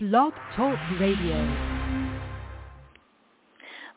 [0.00, 1.36] Blog Talk Radio.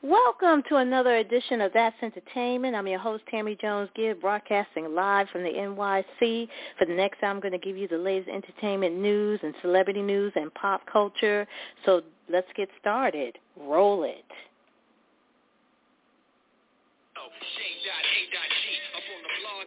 [0.02, 2.76] Welcome to another edition of That's Entertainment.
[2.76, 6.50] I'm your host, Tammy Jones Gibbs, broadcasting live from the NYC.
[6.78, 10.02] For the next hour, I'm going to give you the latest entertainment news and celebrity
[10.02, 11.48] news and pop culture.
[11.86, 13.38] So let's get started.
[13.56, 14.26] Roll it.
[17.18, 17.30] Oh,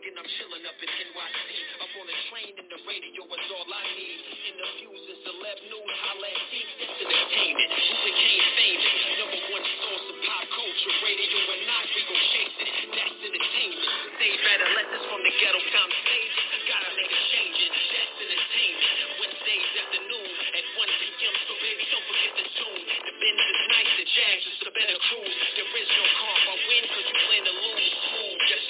[0.07, 1.49] and I'm chilling up in NYC.
[1.83, 4.19] Up on the train and the radio is all I need.
[4.55, 6.63] Interviews and celeb news, holla at me.
[6.79, 7.71] That's entertainment.
[7.75, 8.87] You became famous.
[9.19, 10.95] Number one source of pop culture.
[11.03, 12.71] Radio or not, we gon' chase it.
[12.95, 13.91] That's entertainment.
[14.23, 16.35] They better let this from the ghetto come stage.
[16.71, 17.59] Gotta make a change.
[17.67, 19.11] That's entertainment.
[19.19, 21.35] Wednesdays afternoon at 1 p.m.
[21.51, 22.83] So baby, don't forget the tune.
[23.11, 25.35] The Benz is nice, the Jazz is a better cruise.
[25.59, 27.86] There is no car, I win 'cause you plan to lose.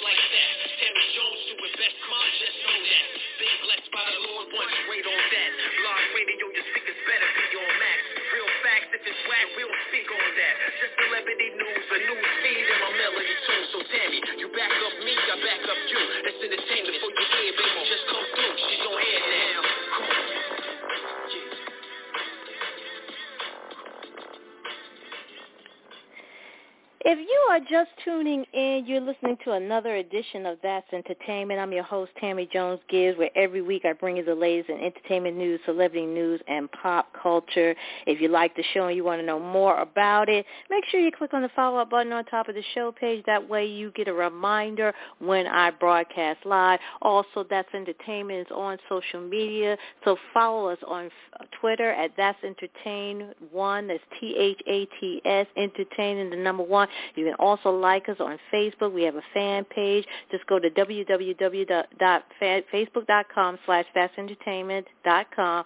[0.07, 0.55] Like that.
[0.79, 3.05] Terry Jones do it best, on, just know that.
[3.43, 5.51] Big blessed by the Lord, one great on that.
[5.83, 7.99] Blog radio, your speakers better be on max.
[8.31, 10.55] Real facts, if it's whack, we'll speak on that.
[10.79, 13.61] Just celebrity news, a news feed, and my melody too.
[13.75, 16.01] So Tammy, you back up me, I back up you.
[16.23, 17.36] That's entertainment for you
[27.09, 31.57] If you are just tuning in, you're listening to another edition of That's Entertainment.
[31.57, 34.81] I'm your host, Tammy Jones Gibbs, where every week I bring you the latest in
[34.81, 37.73] entertainment news, celebrity news, and pop culture.
[38.07, 40.99] If you like the show and you want to know more about it, make sure
[40.99, 43.23] you click on the follow-up button on top of the show page.
[43.25, 46.81] That way you get a reminder when I broadcast live.
[47.01, 51.09] Also, That's Entertainment is on social media, so follow us on
[51.61, 53.87] Twitter at That's Entertain One.
[53.87, 56.89] That's T-H-A-T-S, Entertaining the number one.
[57.15, 58.91] You can also like us on Facebook.
[58.93, 60.05] We have a fan page.
[60.31, 65.65] Just go to www.facebook.com slash thatsentertainment.com.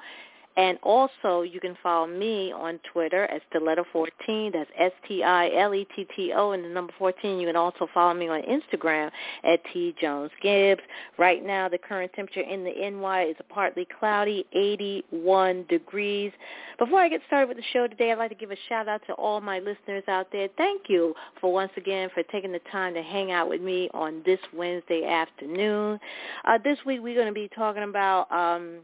[0.57, 4.51] And also, you can follow me on Twitter at Stiletto14.
[4.51, 7.39] That's S-T-I-L-E-T-T-O and the number 14.
[7.39, 9.11] You can also follow me on Instagram
[9.43, 10.81] at T Jones Gibbs.
[11.17, 16.33] Right now, the current temperature in the NY is partly cloudy, 81 degrees.
[16.77, 19.01] Before I get started with the show today, I'd like to give a shout out
[19.07, 20.49] to all my listeners out there.
[20.57, 24.21] Thank you for once again for taking the time to hang out with me on
[24.25, 25.99] this Wednesday afternoon.
[26.43, 28.29] Uh, this week, we're going to be talking about...
[28.31, 28.79] Um,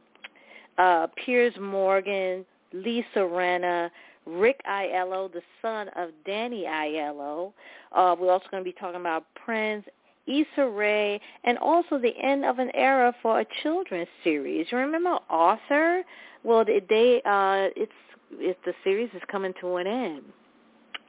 [0.78, 3.90] uh, Piers Morgan, Lisa Rinna,
[4.26, 7.54] Rick Aiello, the son of Danny Aiello.
[7.94, 9.86] Uh, we're also going to be talking about Prince,
[10.28, 14.68] Issa Rae, and also the end of an era for a children's series.
[14.72, 16.04] You remember Arthur?
[16.44, 17.92] Well, they uh, it's
[18.34, 20.24] it's the series is coming to an end.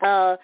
[0.00, 0.36] Uh,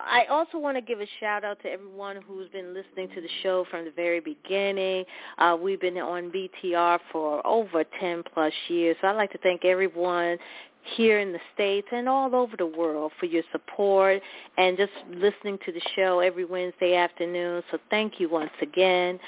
[0.00, 3.28] I also want to give a shout out to everyone who's been listening to the
[3.42, 5.04] show from the very beginning.
[5.38, 8.96] Uh, we've been on BTR for over 10 plus years.
[9.00, 10.38] So I'd like to thank everyone
[10.96, 14.22] here in the States and all over the world for your support
[14.56, 17.62] and just listening to the show every Wednesday afternoon.
[17.70, 19.18] So thank you once again.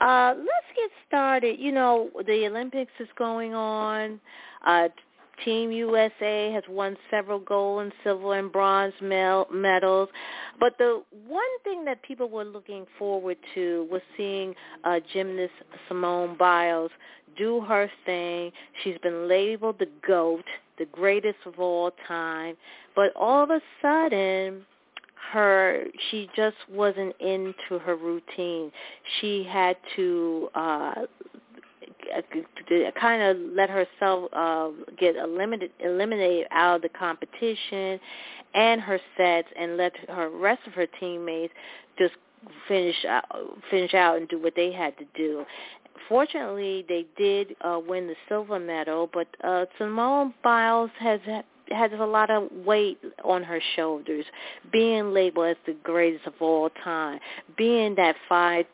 [0.00, 1.58] Uh, let's get started.
[1.60, 4.20] You know, the Olympics is going on.
[4.66, 4.88] Uh,
[5.44, 10.08] Team USA has won several gold and silver and bronze medals.
[10.58, 14.54] But the one thing that people were looking forward to was seeing
[14.84, 15.52] uh, gymnast
[15.88, 16.90] Simone Biles
[17.36, 18.50] do her thing.
[18.82, 20.44] She's been labeled the GOAT,
[20.78, 22.56] the greatest of all time.
[22.94, 24.64] But all of a sudden,
[25.32, 28.70] her she just wasn't into her routine.
[29.20, 30.94] She had to uh
[33.00, 38.00] kind of let herself uh, get eliminated eliminated out of the competition
[38.54, 41.52] and her sets and let her rest of her teammates
[41.98, 42.14] just
[42.68, 43.24] finish out,
[43.70, 45.44] finish out and do what they had to do.
[46.08, 51.20] Fortunately, they did uh, win the silver medal, but uh, Simone Biles has
[51.70, 54.24] has a lot of weight on her shoulders,
[54.72, 57.18] being labeled as the greatest of all time,
[57.56, 58.66] being that five,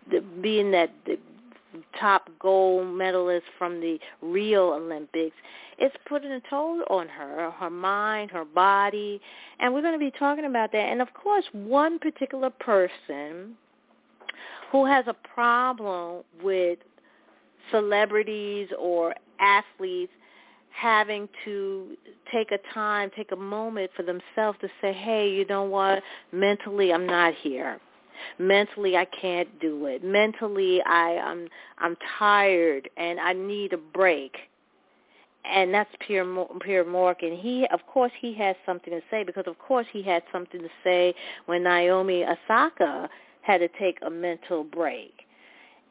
[0.42, 0.90] being that
[1.98, 5.36] top gold medalist from the Rio Olympics.
[5.78, 9.20] It's putting a toll on her, her mind, her body,
[9.58, 10.88] and we're going to be talking about that.
[10.88, 13.56] And of course, one particular person
[14.70, 16.78] who has a problem with
[17.70, 20.12] celebrities or athletes
[20.70, 21.96] having to
[22.32, 26.02] take a time, take a moment for themselves to say, hey, you know what,
[26.32, 27.78] mentally I'm not here
[28.38, 30.04] mentally I can't do it.
[30.04, 31.48] Mentally I I'm
[31.78, 34.36] I'm tired and I need a break.
[35.44, 36.28] And that's Piers
[36.60, 37.36] Piers Morgan.
[37.36, 40.68] He, of course, he has something to say because, of course, he had something to
[40.84, 41.14] say
[41.46, 43.08] when Naomi Osaka
[43.42, 45.14] had to take a mental break.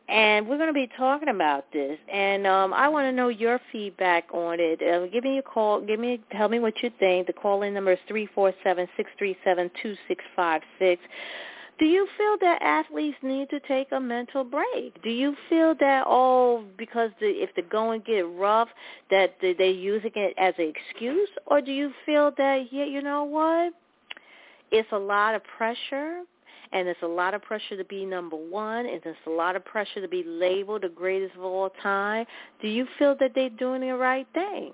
[0.10, 1.98] and we're going to be talking about this.
[2.12, 4.82] And um, I want to know your feedback on it.
[4.82, 5.80] Uh, give me a call.
[5.82, 7.28] Give me, tell me what you think.
[7.28, 11.02] The call-in number is three four seven six three seven two six five six.
[11.82, 15.02] Do you feel that athletes need to take a mental break?
[15.02, 18.68] Do you feel that oh, because the, if the going get rough,
[19.10, 23.24] that they're using it as an excuse, or do you feel that yeah, you know
[23.24, 23.74] what?
[24.72, 26.22] It's a lot of pressure
[26.72, 29.66] and it's a lot of pressure to be number one, and it's a lot of
[29.66, 32.28] pressure to be labeled the greatest of all time.
[32.62, 34.72] Do you feel that they're doing the right thing?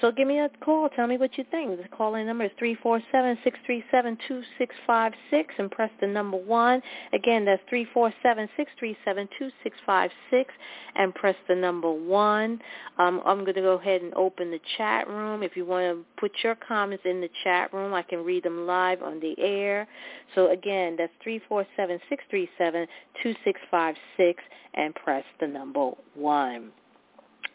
[0.00, 0.88] So give me a call.
[0.88, 1.80] Tell me what you think.
[1.80, 5.70] The call-in number is three four seven six three seven two six five six, and
[5.70, 6.82] press the number 1.
[7.12, 10.52] Again, that's three four seven six three seven two six five six,
[10.96, 12.60] and press the number 1.
[12.98, 15.42] Um, I'm going to go ahead and open the chat room.
[15.42, 18.66] If you want to put your comments in the chat room, I can read them
[18.66, 19.86] live on the air.
[20.34, 22.86] So again, that's three four seven six three seven
[23.22, 24.42] two six five six,
[24.74, 26.72] and press the number 1.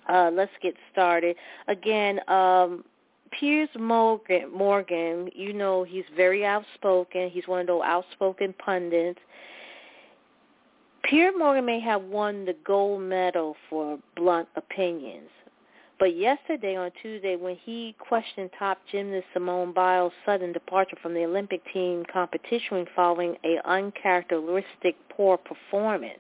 [0.08, 1.36] Uh, let's get started.
[1.68, 2.84] Again, um,
[3.32, 7.30] Piers Morgan, Morgan, you know he's very outspoken.
[7.30, 9.20] He's one of those outspoken pundits.
[11.04, 15.30] Piers Morgan may have won the gold medal for blunt opinions.
[16.00, 21.26] But yesterday on Tuesday when he questioned top gymnast Simone Biles' sudden departure from the
[21.26, 26.20] Olympic team competition following a uncharacteristic poor performance,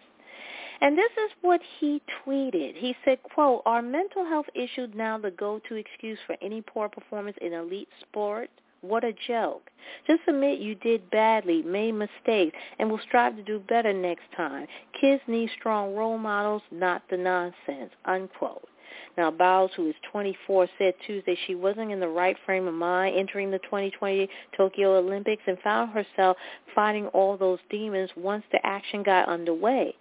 [0.81, 2.75] and this is what he tweeted.
[2.75, 7.37] He said, quote, are mental health issues now the go-to excuse for any poor performance
[7.41, 8.49] in elite sport?
[8.81, 9.69] What a joke.
[10.05, 14.67] Just admit you did badly, made mistakes, and will strive to do better next time.
[14.99, 18.67] Kids need strong role models, not the nonsense, unquote.
[19.17, 23.17] Now, Biles, who is 24, said Tuesday she wasn't in the right frame of mind
[23.17, 26.37] entering the 2020 Tokyo Olympics and found herself
[26.75, 29.95] fighting all those demons once the action got underway.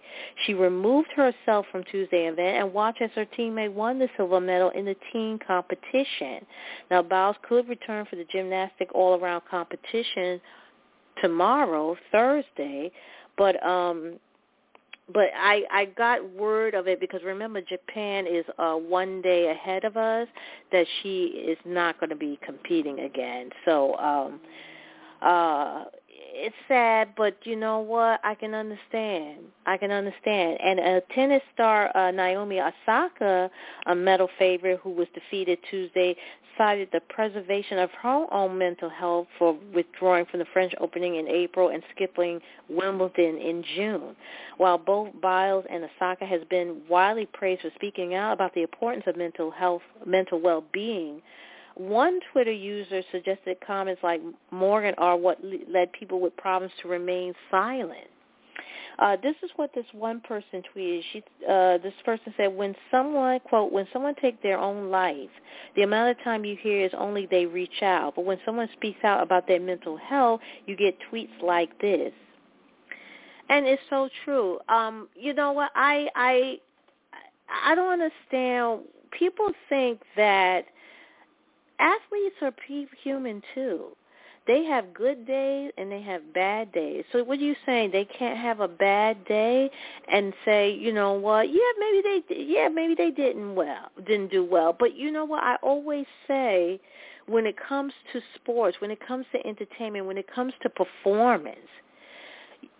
[0.44, 4.70] She removed herself from Tuesday event and watched as her teammate won the silver medal
[4.70, 6.44] in the team competition.
[6.90, 10.40] Now, Biles could return for the gymnastic all-around competition
[11.22, 12.92] tomorrow, Thursday,
[13.36, 14.18] but um
[15.12, 19.84] but I I got word of it because remember Japan is uh one day ahead
[19.84, 20.28] of us
[20.72, 23.50] that she is not going to be competing again.
[23.64, 24.40] So um
[25.22, 25.84] uh
[26.38, 28.20] it's sad, but you know what?
[28.22, 29.38] I can understand.
[29.64, 30.58] I can understand.
[30.62, 33.50] And a tennis star, uh, Naomi Osaka,
[33.86, 36.14] a medal favorite who was defeated Tuesday,
[36.58, 41.28] cited the preservation of her own mental health for withdrawing from the French Opening in
[41.28, 44.16] April and skipping Wimbledon in June.
[44.56, 49.04] While both Biles and Osaka has been widely praised for speaking out about the importance
[49.06, 51.22] of mental health, mental well-being,
[51.76, 54.20] one Twitter user suggested comments like
[54.50, 55.38] Morgan are what
[55.68, 58.08] led people with problems to remain silent.
[58.98, 61.02] Uh, this is what this one person tweeted.
[61.12, 65.28] She, uh, this person said, when someone, quote, when someone takes their own life,
[65.74, 68.14] the amount of time you hear is only they reach out.
[68.16, 72.12] But when someone speaks out about their mental health, you get tweets like this.
[73.50, 74.58] And it's so true.
[74.70, 75.72] Um, you know what?
[75.74, 76.58] I, I,
[77.64, 78.80] I don't understand.
[79.10, 80.64] People think that
[81.78, 82.54] athletes are
[83.02, 83.96] human too.
[84.46, 87.04] They have good days and they have bad days.
[87.10, 87.90] So what are you saying?
[87.90, 89.68] They can't have a bad day
[90.08, 91.48] and say, you know what?
[91.50, 94.74] Yeah, maybe they yeah, maybe they didn't well, didn't do well.
[94.78, 95.42] But you know what?
[95.42, 96.80] I always say
[97.26, 101.58] when it comes to sports, when it comes to entertainment, when it comes to performance,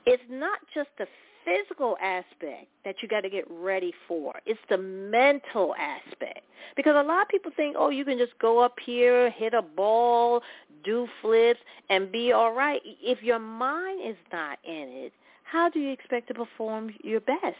[0.06, 1.06] it's not just the
[1.46, 4.34] physical aspect that you got to get ready for.
[4.44, 6.40] It's the mental aspect.
[6.76, 9.62] Because a lot of people think, oh, you can just go up here, hit a
[9.62, 10.42] ball,
[10.84, 12.80] do flips, and be all right.
[12.84, 15.12] If your mind is not in it,
[15.44, 17.56] how do you expect to perform your best?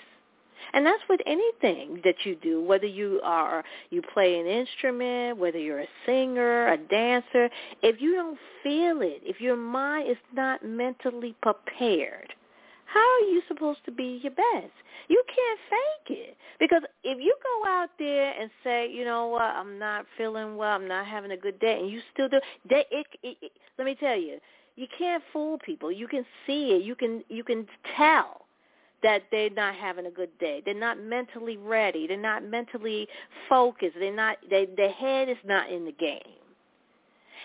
[0.72, 5.58] And that's with anything that you do, whether you are you play an instrument, whether
[5.58, 7.50] you're a singer, a dancer,
[7.82, 12.34] if you don't feel it, if your mind is not mentally prepared,
[12.86, 14.72] how are you supposed to be your best?
[15.08, 16.36] You can't fake it.
[16.58, 20.74] Because if you go out there and say, you know what, I'm not feeling well,
[20.74, 23.84] I'm not having a good day, and you still do, they, it, it, it, let
[23.84, 24.38] me tell you,
[24.76, 25.90] you can't fool people.
[25.90, 26.82] You can see it.
[26.82, 27.66] You can you can
[27.96, 28.42] tell
[29.02, 30.62] that they're not having a good day.
[30.64, 32.06] They're not mentally ready.
[32.06, 33.08] They're not mentally
[33.48, 33.96] focused.
[33.98, 34.36] They're not.
[34.48, 36.20] They, their head is not in the game.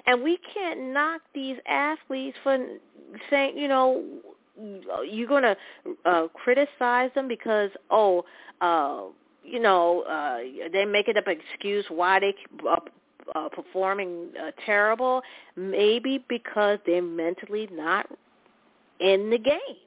[0.06, 2.58] And we can't knock these athletes for
[3.30, 4.04] saying, you know,
[5.10, 5.58] you're going to
[6.06, 8.24] uh, criticize them because oh
[8.62, 9.04] uh
[9.44, 10.38] you know uh
[10.72, 12.36] they make it up an excuse why they
[12.70, 12.78] uh,
[13.36, 15.22] uh, performing uh, terrible
[15.56, 18.08] maybe because they're mentally not
[19.00, 19.78] in the game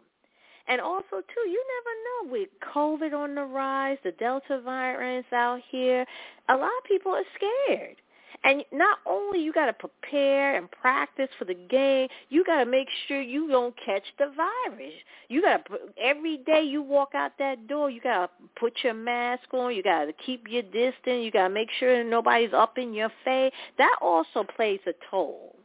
[0.68, 5.60] And also, too, you never know with COVID on the rise, the Delta variant out
[5.70, 6.06] here,
[6.48, 7.96] a lot of people are scared.
[8.44, 12.70] And not only you got to prepare and practice for the game, you got to
[12.70, 14.92] make sure you don't catch the virus.
[15.28, 18.92] You got to every day you walk out that door, you got to put your
[18.92, 19.74] mask on.
[19.74, 21.24] You got to keep your distance.
[21.24, 23.52] You got to make sure nobody's up in your face.
[23.78, 25.56] That also plays a toll.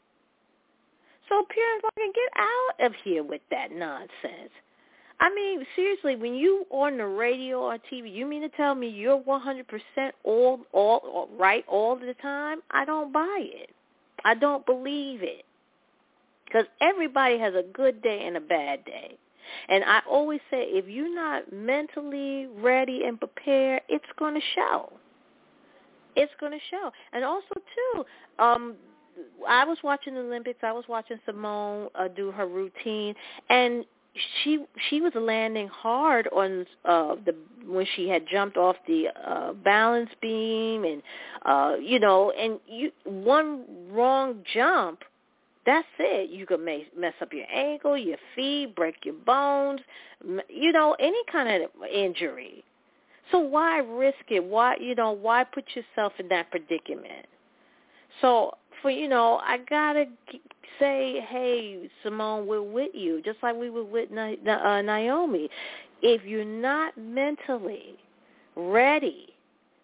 [1.28, 4.52] So parents, can get out of here with that nonsense.
[5.22, 8.88] I mean, seriously, when you on the radio or TV, you mean to tell me
[8.88, 9.64] you're 100%
[10.24, 12.60] all, all, all right all the time?
[12.72, 13.72] I don't buy it.
[14.24, 15.44] I don't believe it.
[16.46, 19.18] Because everybody has a good day and a bad day.
[19.68, 24.92] And I always say, if you're not mentally ready and prepared, it's going to show.
[26.16, 26.92] It's going to show.
[27.14, 28.06] And also, too,
[28.40, 28.76] um,
[29.48, 30.60] I was watching the Olympics.
[30.64, 33.16] I was watching Simone uh, do her routine,
[33.50, 33.86] and
[34.44, 37.36] she she was landing hard on uh the
[37.68, 41.02] when she had jumped off the uh balance beam and
[41.46, 45.00] uh you know and you one wrong jump
[45.66, 46.32] that's it.
[46.32, 49.82] You could mess mess up your ankle your feet break your bones
[50.50, 52.64] you know any kind of injury.
[53.32, 54.44] So why risk it?
[54.44, 57.28] Why you know why put yourself in that predicament?
[58.22, 60.06] So for you know i gotta
[60.80, 65.50] say, hey, Simone, we're with you, just like we were with uh, Naomi.
[66.02, 67.96] If you're not mentally
[68.56, 69.28] ready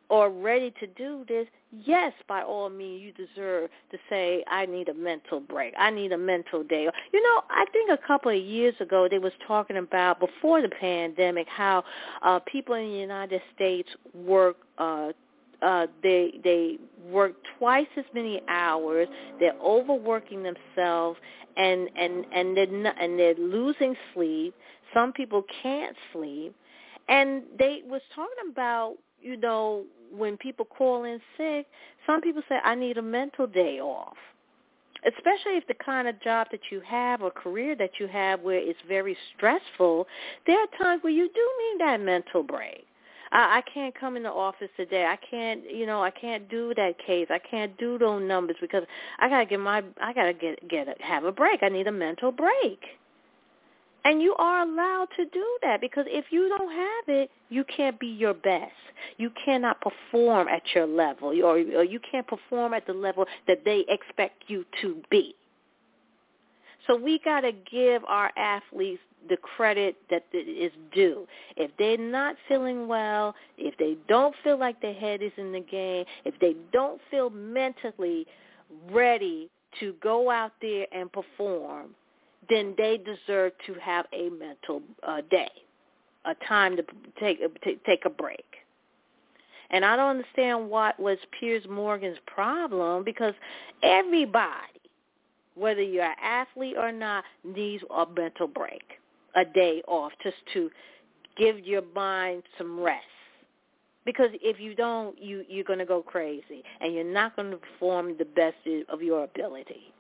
[0.10, 1.48] or ready to do this,
[1.84, 5.74] yes, by all means, you deserve to say, I need a mental break.
[5.78, 6.88] I need a mental day.
[7.12, 10.70] You know, I think a couple of years ago they was talking about, before the
[10.70, 11.84] pandemic, how
[12.22, 15.12] uh, people in the United States work uh,
[15.65, 16.77] uh, they they
[17.10, 19.07] work twice as many hours.
[19.39, 21.19] They're overworking themselves,
[21.57, 24.53] and and and they're not, and they're losing sleep.
[24.93, 26.55] Some people can't sleep,
[27.10, 29.84] and they was talking about you know
[30.15, 31.65] when people call in sick.
[32.05, 34.17] Some people say I need a mental day off
[35.07, 38.57] especially if the kind of job that you have or career that you have where
[38.57, 40.07] it's very stressful,
[40.48, 42.88] there are times where you do need that mental break.
[43.36, 45.06] I, I can't come in the office today.
[45.06, 47.27] I can't, you know, I can't do that case.
[47.30, 48.84] I can't do those numbers because
[49.20, 51.62] I gotta get my, I gotta get get a, have a break.
[51.62, 52.80] I need a mental break.
[54.06, 58.00] And you are allowed to do that because if you don't have it, you can't
[58.00, 58.72] be your best.
[59.18, 63.65] You cannot perform at your level or, or you can't perform at the level that
[63.65, 65.36] they expect you to be.
[66.88, 71.27] So we got to give our athletes the credit that is due.
[71.58, 75.62] If they're not feeling well, if they don't feel like their head is in the
[75.62, 78.27] game, if they don't feel mentally
[78.92, 79.50] ready
[79.80, 81.88] to go out there and perform,
[82.50, 85.50] then they deserve to have a mental uh, day,
[86.25, 86.84] a time to
[87.20, 88.46] take to take a break.
[89.72, 93.34] And I don't understand what was Piers Morgan's problem because
[93.82, 94.75] everybody
[95.55, 98.83] whether you're an athlete or not, needs a mental break,
[99.35, 100.69] a day off, just to
[101.38, 103.05] give your mind some rest.
[104.05, 107.57] Because if you don't, you you're going to go crazy, and you're not going to
[107.57, 108.55] perform the best
[108.89, 109.91] of your ability.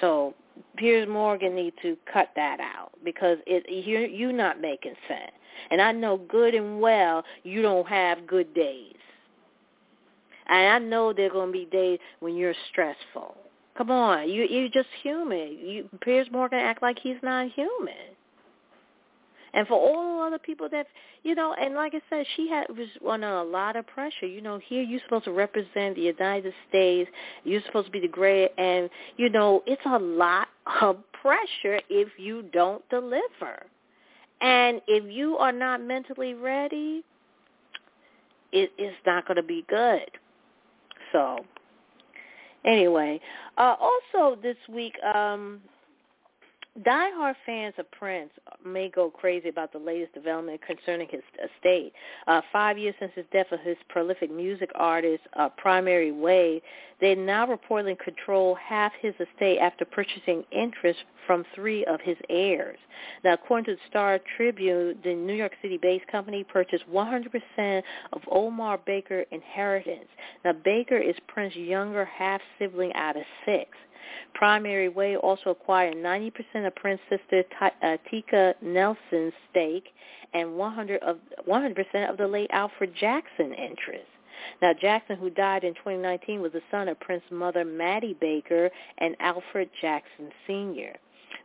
[0.00, 0.34] So
[0.76, 5.32] Piers Morgan needs to cut that out because it you're you're not making sense.
[5.70, 8.94] And I know good and well you don't have good days.
[10.48, 13.36] And I know there are going to be days when you're stressful.
[13.78, 15.56] Come on, you you're just human.
[15.56, 17.94] You Piers Morgan act like he's not human.
[19.54, 20.88] And for all the other people that
[21.22, 24.26] you know, and like I said, she had was under a lot of pressure.
[24.26, 27.08] You know, here you're supposed to represent the United States.
[27.44, 30.48] You're supposed to be the great, and you know, it's a lot
[30.82, 33.64] of pressure if you don't deliver.
[34.40, 37.04] And if you are not mentally ready,
[38.50, 40.10] it is not going to be good.
[41.12, 41.44] So
[42.64, 43.20] Anyway,
[43.56, 45.60] uh, also this week, um,
[46.84, 48.30] Die-hard fans of Prince
[48.64, 51.92] may go crazy about the latest development concerning his estate.
[52.28, 56.62] Uh, five years since his death of his prolific music artist, uh, Primary Wave,
[57.00, 62.78] they now reportedly control half his estate after purchasing interest from three of his heirs.
[63.24, 67.82] Now, according to the Star Tribune, the New York City-based company purchased 100%
[68.12, 70.08] of Omarr Baker inheritance.
[70.44, 73.70] Now, Baker is Prince's younger half-sibling out of six.
[74.34, 79.88] Primary Wave also acquired 90% of Prince's sister uh, Tyka Nelson's stake
[80.34, 84.06] and 100 of 100% of the late Alfred Jackson interest.
[84.62, 89.16] Now, Jackson, who died in 2019, was the son of Prince's mother, Mattie Baker, and
[89.20, 90.94] Alfred Jackson Sr.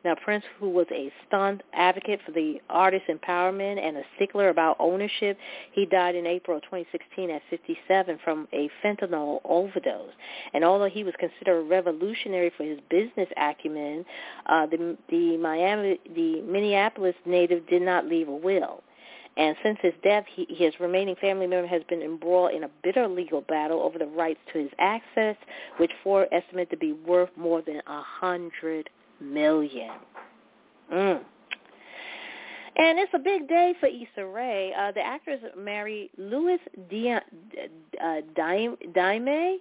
[0.04, 4.76] Now, Prince, who was a stunned advocate for the artist empowerment and a stickler about
[4.80, 5.38] ownership,
[5.72, 10.12] he died in April 2016 at 57 from a fentanyl overdose.
[10.54, 14.04] And although he was considered a revolutionary for his business acumen,
[14.48, 18.84] uh, the, the Miami, the Minneapolis native did not leave a will.
[19.36, 23.08] And since his death, he, his remaining family member has been embroiled in a bitter
[23.08, 25.36] legal battle over the rights to his access,
[25.78, 28.90] which Ford estimated to be worth more than a hundred
[29.24, 29.92] million.
[30.92, 31.22] Mm.
[32.76, 34.74] And it's a big day for Issa Rae.
[34.78, 36.60] Uh, the actress married Louis
[36.92, 37.22] Diame,
[38.04, 39.58] uh, Daime,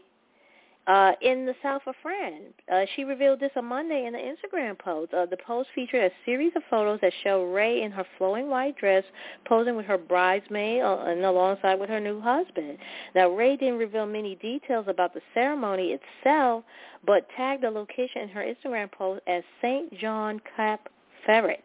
[0.86, 2.54] uh, in the south of France.
[2.72, 5.14] Uh, she revealed this on Monday in an Instagram post.
[5.14, 8.76] Uh, the post featured a series of photos that show Rae in her flowing white
[8.76, 9.04] dress
[9.46, 12.78] posing with her bridesmaid uh, and alongside with her new husband.
[13.14, 16.64] Now, Rae didn't reveal many details about the ceremony itself,
[17.06, 19.96] but tagged the location in her Instagram post as St.
[19.98, 20.88] John Cap
[21.26, 21.62] Ferrat.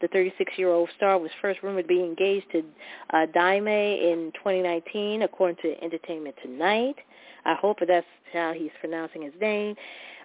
[0.00, 2.62] The 36-year-old star was first rumored to be engaged to
[3.12, 6.96] uh, Daime in 2019, according to Entertainment Tonight.
[7.48, 9.74] I hope that's how he's pronouncing his name.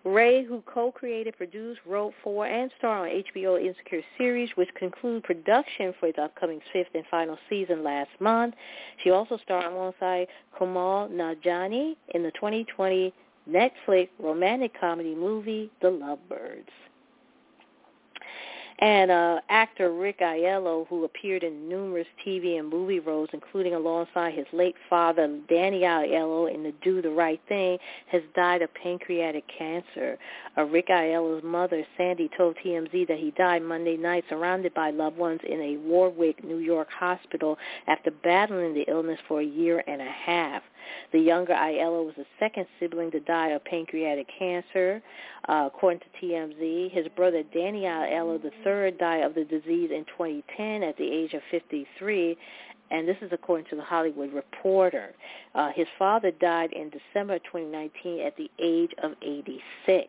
[0.03, 5.93] Rae, who co-created, produced, wrote for, and starred on HBO Insecure series, which concluded production
[5.97, 8.55] for its upcoming fifth and final season last month.
[9.01, 10.27] She also starred alongside
[10.59, 13.13] Kumail Nanjiani in the 2020
[13.49, 16.67] Netflix romantic comedy movie The Lovebirds.
[18.83, 24.33] And uh, actor Rick Aiello, who appeared in numerous TV and movie roles, including alongside
[24.33, 27.77] his late father, Danny Aiello, in The Do the Right Thing,
[28.11, 30.17] has died of pancreatic cancer.
[30.57, 35.15] Uh, Rick Aiello's mother, Sandy, told TMZ that he died Monday night surrounded by loved
[35.15, 40.01] ones in a Warwick, New York hospital after battling the illness for a year and
[40.01, 40.61] a half.
[41.11, 45.01] The younger Aiello was the second sibling to die of pancreatic cancer,
[45.47, 46.91] uh, according to TMZ.
[46.91, 48.41] His brother Danny Aiello
[48.73, 52.37] III died of the disease in 2010 at the age of 53,
[52.91, 55.13] and this is according to the Hollywood Reporter.
[55.55, 60.07] Uh, his father died in December 2019 at the age of 86.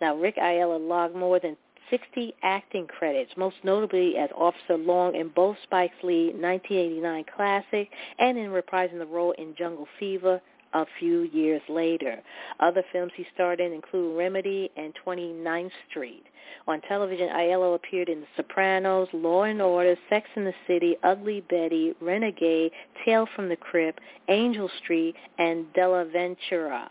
[0.00, 1.56] Now, Rick Aiello logged more than
[1.90, 8.38] 60 acting credits, most notably as Officer Long in both Spike Lee 1989 classic and
[8.38, 10.40] in reprising the role in Jungle Fever
[10.74, 12.20] a few years later.
[12.60, 16.24] Other films he starred in include Remedy and 29th Street.
[16.66, 21.42] On television, Aiello appeared in The Sopranos, Law and Order, Sex and the City, Ugly
[21.50, 22.72] Betty, Renegade,
[23.04, 26.90] Tale from the Crypt, Angel Street, and Della Ventura.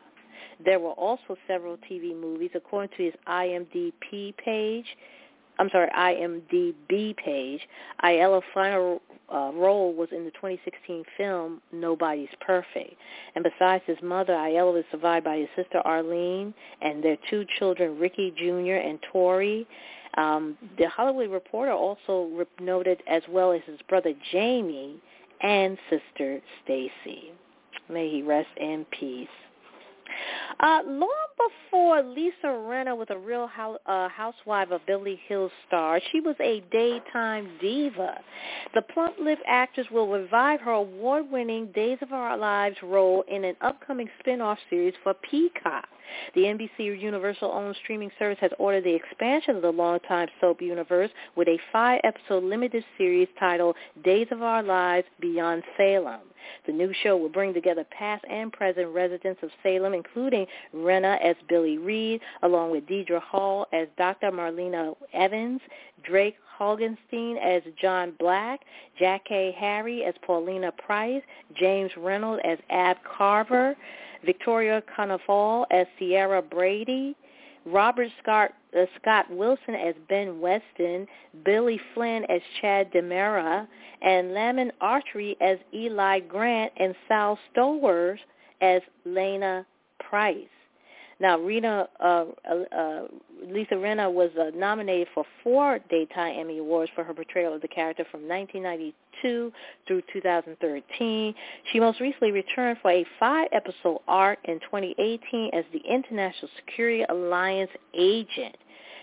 [0.64, 2.52] There were also several TV movies.
[2.54, 4.86] According to his IMDb page,
[5.62, 7.62] I'm sorry, IMDb page,
[8.04, 9.00] Aiello's final
[9.32, 12.96] uh, role was in the 2016 film Nobody's Perfect.
[13.36, 18.00] And besides his mother, Aiello is survived by his sister Arlene and their two children,
[18.00, 18.82] Ricky Jr.
[18.84, 19.68] and Tori.
[20.18, 24.96] Um, the Hollywood Reporter also noted as well as his brother Jamie
[25.42, 27.34] and sister Stacy.
[27.88, 29.28] May he rest in peace.
[30.60, 36.00] Uh, long before Lisa Rinna was a real house, uh, housewife of Beverly Hills star,
[36.12, 38.20] she was a daytime diva.
[38.74, 44.10] The plump-lipped actress will revive her award-winning Days of Our Lives role in an upcoming
[44.20, 45.88] spin-off series for Peacock.
[46.36, 51.48] The NBC Universal-owned streaming service has ordered the expansion of the longtime soap universe with
[51.48, 56.22] a five-episode limited series titled Days of Our Lives Beyond Salem.
[56.66, 61.36] The new show will bring together past and present residents of Salem, including Rinna as
[61.48, 64.32] Billy Reed, along with Deidre Hall as Dr.
[64.32, 65.62] Marlena Evans,
[66.04, 68.62] Drake Hogestyn as John Black,
[69.00, 71.24] Jackée Harry as Paulina Price,
[71.56, 73.76] James Reynolds as Ab Carver,
[74.26, 77.16] Victoria Konefal as Ciara Brady,
[77.66, 81.08] Robert Scott, uh, Scott Wilson as Ben Weston,
[81.44, 83.68] Billy Flynn as Chad DiMera,
[84.02, 88.20] and Lamon Archey as Eli Grant, and Sal Stowers
[88.62, 89.66] as Lena
[90.00, 90.48] Price.
[91.22, 93.02] Now, Rinna, uh, uh, uh,
[93.48, 97.68] Lisa Rinna was uh, nominated for four Daytime Emmy Awards for her portrayal of the
[97.68, 99.52] character from 1992
[99.88, 101.36] through 2013.
[101.72, 107.72] She most recently returned for a five-episode arc in 2018 as the International Security Alliance
[107.94, 108.58] agent.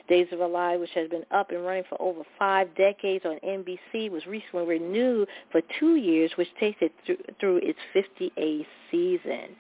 [0.08, 3.38] Days of Our Lives, which has been up and running for over five decades on
[3.44, 9.56] NBC, was recently renewed for two years, which takes it through, through its 58th season.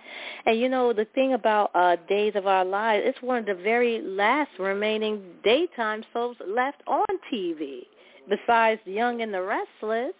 [0.46, 3.54] And you know, the thing about uh, Days of Our Lives, it's one of the
[3.54, 7.80] very last remaining daytime soaps left on TV,
[8.28, 10.14] besides Young and the Restless,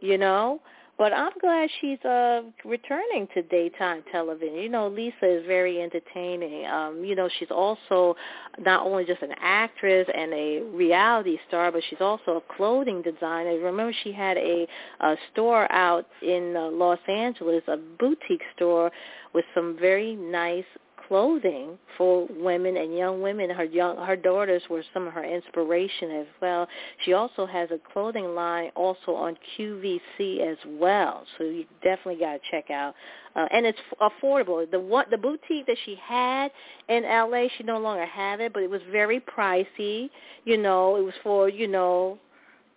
[0.00, 0.60] you know
[0.98, 4.56] but I'm glad she's uh returning to daytime television.
[4.56, 6.66] You know, Lisa is very entertaining.
[6.66, 8.16] Um, you know, she's also
[8.58, 13.58] not only just an actress and a reality star, but she's also a clothing designer.
[13.58, 14.66] Remember, she had a,
[15.00, 18.90] a store out in uh, Los Angeles, a boutique store
[19.34, 20.64] with some very nice
[21.08, 23.50] clothing for women and young women.
[23.50, 26.68] Her young her daughters were some of her inspiration as well.
[27.04, 31.24] She also has a clothing line also on QVC as well.
[31.36, 32.94] So you definitely got to check out.
[33.34, 34.70] Uh, and it's affordable.
[34.70, 36.50] The one the boutique that she had
[36.88, 40.10] in LA, she no longer have it, but it was very pricey.
[40.44, 42.18] You know, it was for you know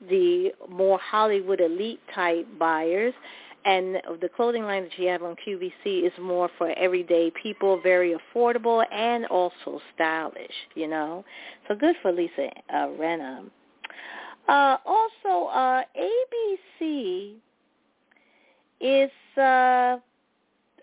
[0.09, 3.13] the more Hollywood elite type buyers
[3.65, 8.15] and the clothing line that you have on QVC is more for everyday people, very
[8.15, 11.23] affordable and also stylish, you know.
[11.67, 13.45] So good for Lisa uh, Rinna.
[14.47, 15.83] Uh, also, uh,
[16.81, 17.35] ABC
[18.79, 19.97] is, uh,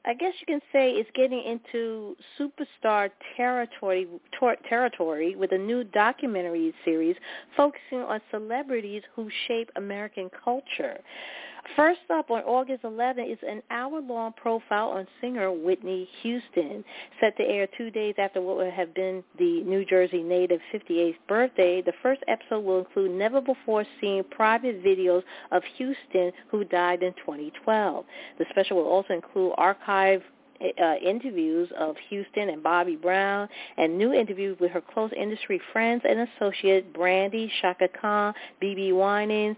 [0.06, 4.06] I guess you can say, is getting into superstar territory
[4.38, 7.16] ter- territory with a new documentary series
[7.56, 10.98] focusing on celebrities who shape American culture.
[11.76, 16.84] First up on August 11 is an hour-long profile on singer Whitney Houston,
[17.20, 21.16] set to air two days after what would have been the New Jersey native 58th
[21.28, 21.82] birthday.
[21.82, 28.04] The first episode will include never-before-seen private videos of Houston, who died in 2012.
[28.38, 30.22] The special will also include archive
[30.60, 36.02] uh, interviews of Houston and Bobby Brown and new interviews with her close industry friends
[36.08, 39.56] and associates Brandy, Chaka Khan, BeBe Winans,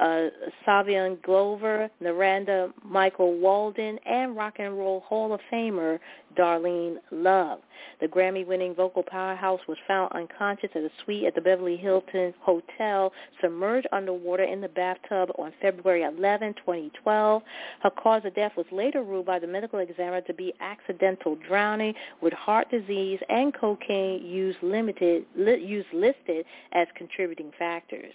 [0.00, 0.28] uh,
[0.66, 5.98] Savion Glover, Narada Michael Walden, and Rock and Roll Hall of Famer
[6.38, 7.60] Darlene Love.
[8.00, 13.12] The Grammy-winning vocal powerhouse was found unconscious at a suite at the Beverly Hilton Hotel,
[13.40, 17.42] submerged underwater in the bathtub on February 11, 2012.
[17.82, 21.92] Her cause of death was later ruled by the medical examiner to be accidental drowning
[22.22, 28.12] with heart disease and cocaine use limited li- use listed as contributing factors.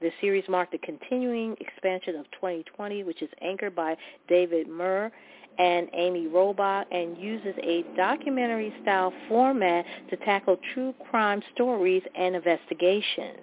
[0.00, 3.96] The series marked the continuing expansion of 2020, which is anchored by
[4.28, 5.10] David Muir
[5.58, 13.36] and Amy Robach and uses a documentary-style format to tackle true crime stories and investigation.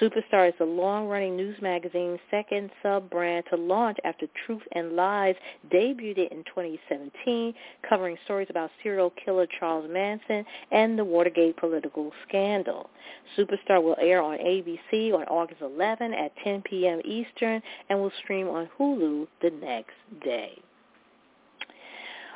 [0.00, 5.36] Superstar is the long-running news magazine's second sub-brand to launch after Truth and Lies
[5.72, 7.54] debuted in 2017,
[7.88, 12.90] covering stories about serial killer Charles Manson and the Watergate political scandal.
[13.36, 17.00] Superstar will air on ABC on August 11 at 10 p.m.
[17.04, 20.58] Eastern and will stream on Hulu the next day.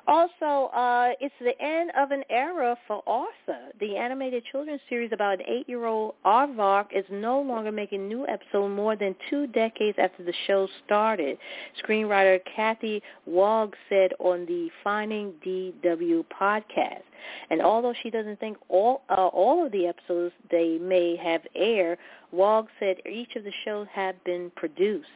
[0.09, 3.69] Also, uh, it's the end of an era for Arthur.
[3.79, 8.97] The animated children's series about an eight-year-old Aardvark is no longer making new episodes more
[8.97, 11.37] than two decades after the show started.
[11.85, 17.03] Screenwriter Kathy Waugh said on the Finding DW podcast.
[17.51, 21.99] And although she doesn't think all uh, all of the episodes they may have aired,
[22.33, 25.09] Waugh said each of the shows have been produced.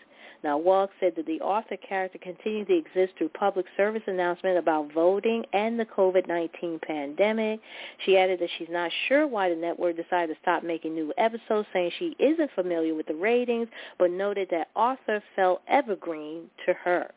[0.44, 4.92] Now, Waugh said that the Arthur character continued to exist through public service announcement about
[4.92, 7.60] voting and the COVID-19 pandemic.
[8.04, 11.68] She added that she's not sure why the network decided to stop making new episodes,
[11.72, 17.10] saying she isn't familiar with the ratings, but noted that Arthur felt evergreen to her.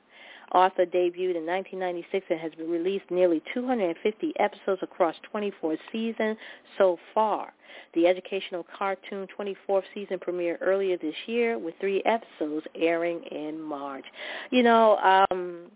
[0.51, 6.37] Arthur debuted in 1996 and has been released nearly 250 episodes across 24 seasons
[6.77, 7.53] so far.
[7.93, 14.05] The educational cartoon 24th season premiered earlier this year with three episodes airing in March.
[14.51, 15.71] You know, um,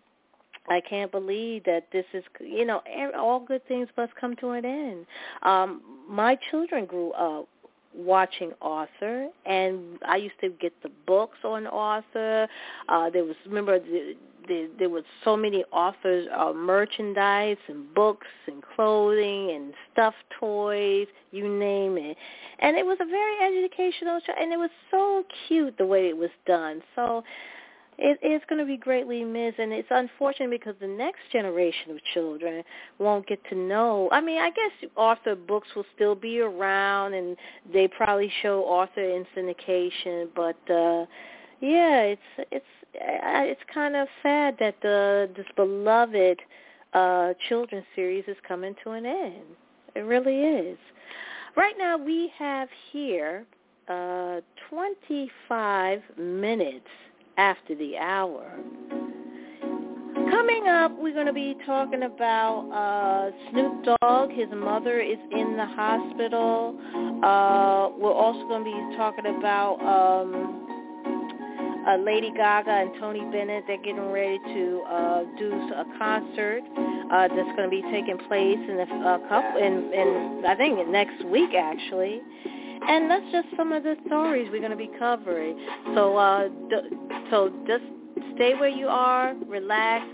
[0.69, 2.81] I can't believe that this is, you know,
[3.17, 5.05] all good things must come to an end.
[5.43, 7.47] Um, my children grew up
[7.93, 12.47] watching Arthur, and I used to get the books on Arthur.
[12.87, 14.15] Uh, there was remember the,
[14.49, 21.07] the, there was so many authors of merchandise and books and clothing and stuffed toys,
[21.31, 22.17] you name it,
[22.59, 26.17] and it was a very educational show, and it was so cute the way it
[26.17, 26.81] was done.
[26.95, 27.23] So
[28.01, 31.97] it, it's going to be greatly missed, and it's unfortunate because the next generation of
[32.13, 32.63] children
[32.97, 34.09] won't get to know.
[34.11, 37.35] I mean, I guess Arthur books will still be around, and
[37.71, 41.05] they probably show Arthur in syndication, but uh,
[41.61, 46.41] yeah, it's it's it's kind of sad that the this beloved
[46.93, 49.43] uh, children's series is coming to an end.
[49.95, 50.77] It really is.
[51.55, 53.45] Right now, we have here
[53.87, 56.87] uh, 25 minutes
[57.37, 58.51] after the hour.
[60.29, 64.31] Coming up, we're going to be talking about uh, Snoop Dogg.
[64.31, 66.79] His mother is in the hospital.
[67.23, 70.68] Uh, we're also going to be talking about um,
[71.87, 76.61] uh, Lady Gaga and Tony Bennett, they're getting ready to uh, do a concert
[77.11, 80.87] uh, that's going to be taking place in a uh, couple, in, in I think
[80.89, 82.21] next week actually.
[82.87, 85.57] And that's just some of the stories we're going to be covering.
[85.95, 86.95] So, uh, d-
[87.29, 87.83] so just
[88.35, 90.05] stay where you are, relax,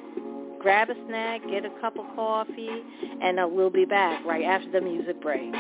[0.60, 2.82] grab a snack, get a cup of coffee,
[3.22, 5.54] and uh, we'll be back right after the music break.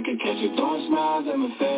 [0.00, 1.69] I can catch a dawn smile at my face.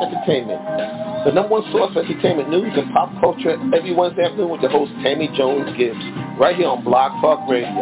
[0.00, 0.60] Entertainment.
[1.24, 4.70] The number one source for entertainment news and pop culture every Wednesday afternoon with your
[4.70, 5.98] host Tammy Jones Gibbs,
[6.38, 7.74] right here on Blog Talk Radio.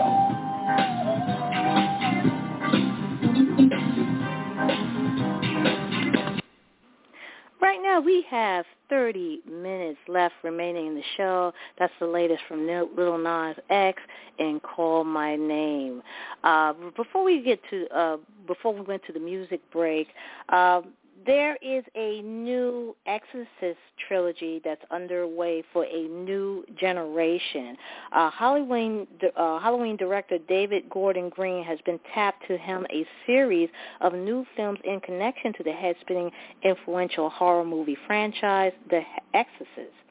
[7.60, 11.52] Right now we have 30 minutes left remaining in the show.
[11.78, 14.00] That's the latest from Lil Nas X
[14.38, 16.02] and Call My Name.
[16.42, 20.08] Uh, before we get to, uh, before we went to the music break,
[20.48, 20.80] uh,
[21.28, 27.76] there is a new Exorcist trilogy that's underway for a new generation.
[28.12, 33.68] Uh, Halloween uh, Halloween director David Gordon Green has been tapped to helm a series
[34.00, 36.30] of new films in connection to the head-spinning
[36.62, 39.02] influential horror movie franchise, The
[39.34, 40.07] Exorcist.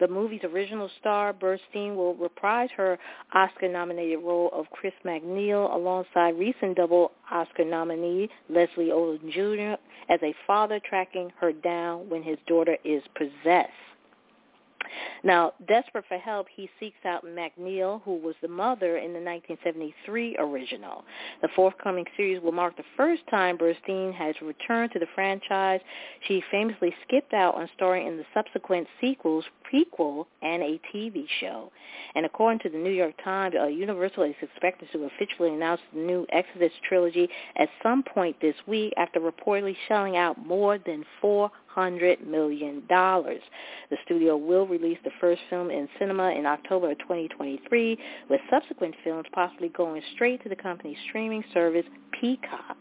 [0.00, 2.98] The movie's original star, Burstyn, will reprise her
[3.32, 9.80] Oscar-nominated role of Chris MacNeil alongside recent double Oscar nominee Leslie Odom Jr.
[10.12, 13.72] as a father tracking her down when his daughter is possessed.
[15.24, 20.36] Now, desperate for help, he seeks out MacNeil, who was the mother in the 1973
[20.38, 21.04] original.
[21.42, 25.80] The forthcoming series will mark the first time Burstyn has returned to the franchise.
[26.26, 31.70] She famously skipped out on starring in the subsequent sequels, prequel, and a TV show.
[32.14, 36.00] And according to the New York Times, uh, Universal is expected to officially announce the
[36.00, 41.50] new Exorcist trilogy at some point this week after reportedly shelling out more than four
[41.76, 42.82] $100 million.
[42.88, 48.94] The studio will release the first film in cinema in October of 2023, with subsequent
[49.04, 51.84] films possibly going straight to the company's streaming service,
[52.20, 52.76] Peacock.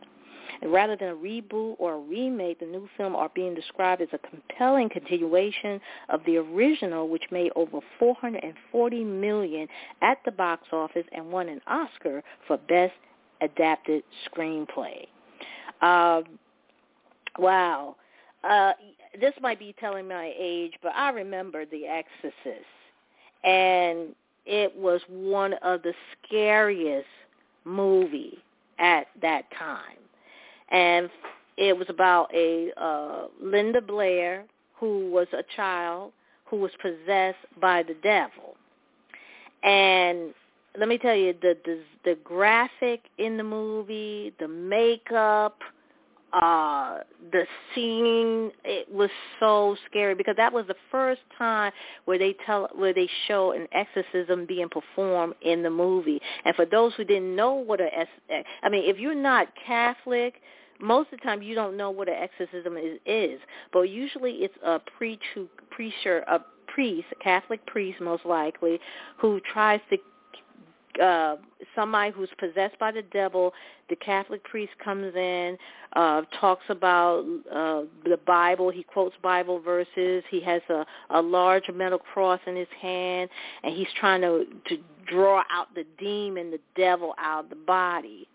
[0.62, 4.08] And rather than a reboot or a remake, the new film are being described as
[4.14, 9.68] a compelling continuation of the original, which made over 440 million
[10.02, 12.94] at the box office and won an Oscar for Best
[13.42, 15.06] Adapted Screenplay.
[15.82, 16.22] Uh,
[17.38, 17.96] wow
[18.48, 18.74] uh,
[19.20, 22.66] this might be telling my age, but I remember The Exorcist,
[23.44, 27.08] and it was one of the scariest
[27.66, 28.38] movie
[28.80, 29.98] at that time,
[30.70, 31.10] and
[31.58, 34.46] it was about a uh, Linda Blair
[34.80, 36.14] who was a child
[36.46, 38.56] who was possessed by the devil,
[39.64, 40.34] and
[40.80, 45.58] let me tell you the the, the graphic in the movie, the makeup
[46.42, 47.00] uh
[47.32, 51.72] the scene it was so scary because that was the first time
[52.06, 56.20] where they tell where they show an exorcism being performed in the movie.
[56.46, 57.90] And for those who didn't know what a
[58.64, 60.36] i mean if you're not catholic
[60.80, 63.40] most of the time you don't know what an exorcism is, is.
[63.74, 68.80] But usually it's a preach who preacher a priest a catholic priest most likely
[69.20, 69.98] who tries to
[71.02, 71.36] uh,
[71.76, 73.54] somebody who's possessed by the devil.
[73.90, 75.58] The Catholic priest comes in,
[75.94, 78.70] uh, talks about uh, the Bible.
[78.70, 80.24] He quotes Bible verses.
[80.30, 83.30] He has a, a large metal cross in his hand,
[83.64, 88.28] and he's trying to to draw out the demon, the devil, out of the body.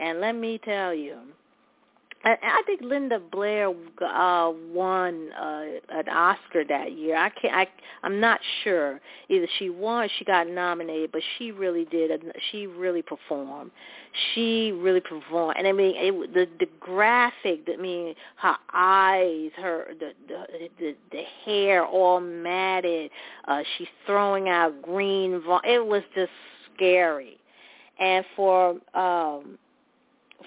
[0.00, 1.18] And let me tell you,
[2.24, 7.16] I, think Linda Blair uh, won uh, an Oscar that year.
[7.16, 7.54] I can't.
[7.54, 7.68] I,
[8.02, 9.00] I'm not sure.
[9.28, 12.10] Either she won, she got nominated, but she really did.
[12.50, 13.70] She really performed.
[14.34, 17.68] She really performed, and I mean, it, the the graphic.
[17.72, 23.10] I mean, her eyes, her the the the, the hair all matted.
[23.46, 25.40] Uh, she's throwing out green.
[25.64, 26.32] It was just
[26.74, 27.38] scary,
[28.00, 29.58] and for um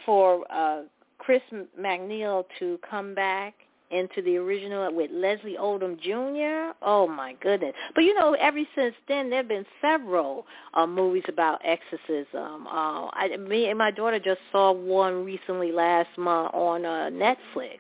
[0.05, 0.81] for uh
[1.21, 1.41] Chris
[1.79, 3.53] MacNeil to come back
[3.91, 6.75] into the original with Leslie Odom Jr.
[6.81, 7.73] Oh my goodness!
[7.93, 12.65] But you know, ever since then, there have been several uh, movies about exorcism.
[12.65, 17.79] Uh, I, me and my daughter just saw one recently last month on uh, Netflix.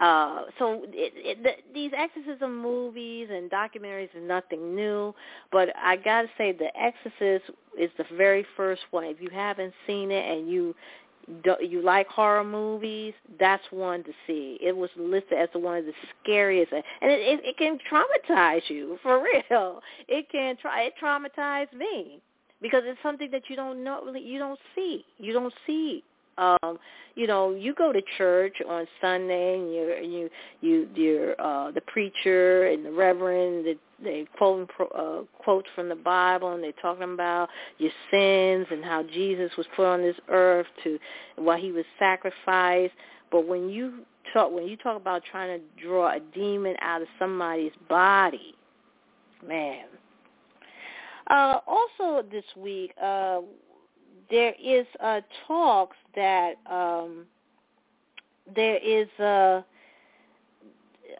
[0.00, 5.14] Uh, so it, it, the, these exorcism movies and documentaries is nothing new,
[5.52, 9.04] but I gotta say, The Exorcist is the very first one.
[9.04, 10.74] If you haven't seen it and you
[11.42, 14.58] do, you like horror movies, that's one to see.
[14.62, 18.98] It was listed as one of the scariest, and it, it, it can traumatize you
[19.02, 19.80] for real.
[20.08, 20.82] It can try.
[20.82, 22.20] It traumatized me
[22.62, 26.02] because it's something that you don't know, you don't see, you don't see
[26.38, 26.78] um
[27.14, 31.80] you know you go to church on sunday and you're you you you're uh the
[31.82, 37.14] preacher and the reverend they they quoting uh quotes from the bible and they're talking
[37.14, 40.98] about your sins and how jesus was put on this earth to
[41.36, 42.94] why he was sacrificed.
[43.30, 47.08] But when you talk when you talk about trying to draw a demon out of
[47.18, 48.54] somebody's body
[49.46, 49.86] man.
[51.28, 53.40] Uh also this week uh
[54.30, 57.26] there is uh, talks that um,
[58.54, 59.64] there is a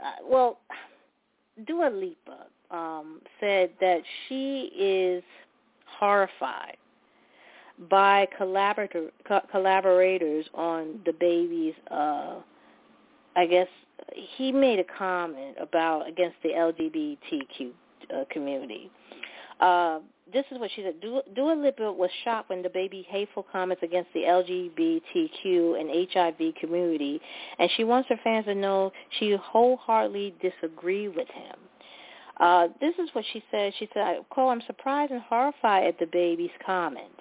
[0.03, 0.59] uh, well,
[1.67, 5.23] Dua Lipa um, said that she is
[5.99, 6.77] horrified
[7.91, 11.75] by collaborator, co- collaborators on DaBaby's.
[11.91, 12.37] Uh,
[13.37, 13.69] I guess
[14.37, 17.71] he made a comment about against the LGBTQ
[18.15, 18.91] uh, community.
[19.61, 20.01] Uh,
[20.33, 21.01] this is what she said.
[21.01, 27.21] Dua Lipa was shocked when DaBaby hateful comments against the LGBTQ and HIV community,
[27.59, 31.57] and she wants her fans to know she wholeheartedly disagree with him.
[32.39, 33.73] Uh, this is what she said.
[33.79, 37.21] She said, I'm surprised and horrified at DaBaby's comments.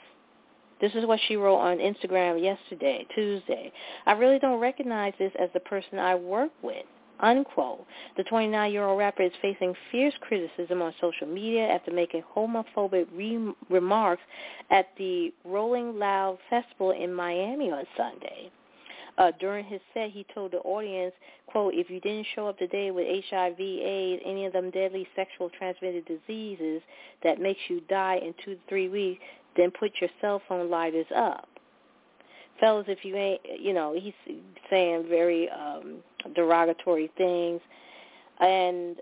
[0.82, 3.72] This is what she wrote on Instagram yesterday, Tuesday.
[4.06, 6.86] I really don't recognize this as the person I work with
[7.20, 7.86] unquote.
[8.18, 14.22] The 29-year-old rapper is facing fierce criticism on social media after making homophobic re- remarks
[14.70, 18.52] at the Rolling Loud Festival in Miami on Sunday.
[19.18, 21.14] Uh, during his set, he told the audience,
[21.48, 25.50] quote, if you didn't show up today with HIV, AIDS, any of them deadly sexual
[25.52, 26.82] transmitted diseases
[27.24, 29.22] that makes you die in two to three weeks,
[29.56, 31.48] then put your cell phone lighters up.
[32.60, 34.14] Fellas, if you ain't, you know, he's
[34.70, 35.98] saying very um,
[36.36, 37.62] derogatory things.
[38.40, 38.98] And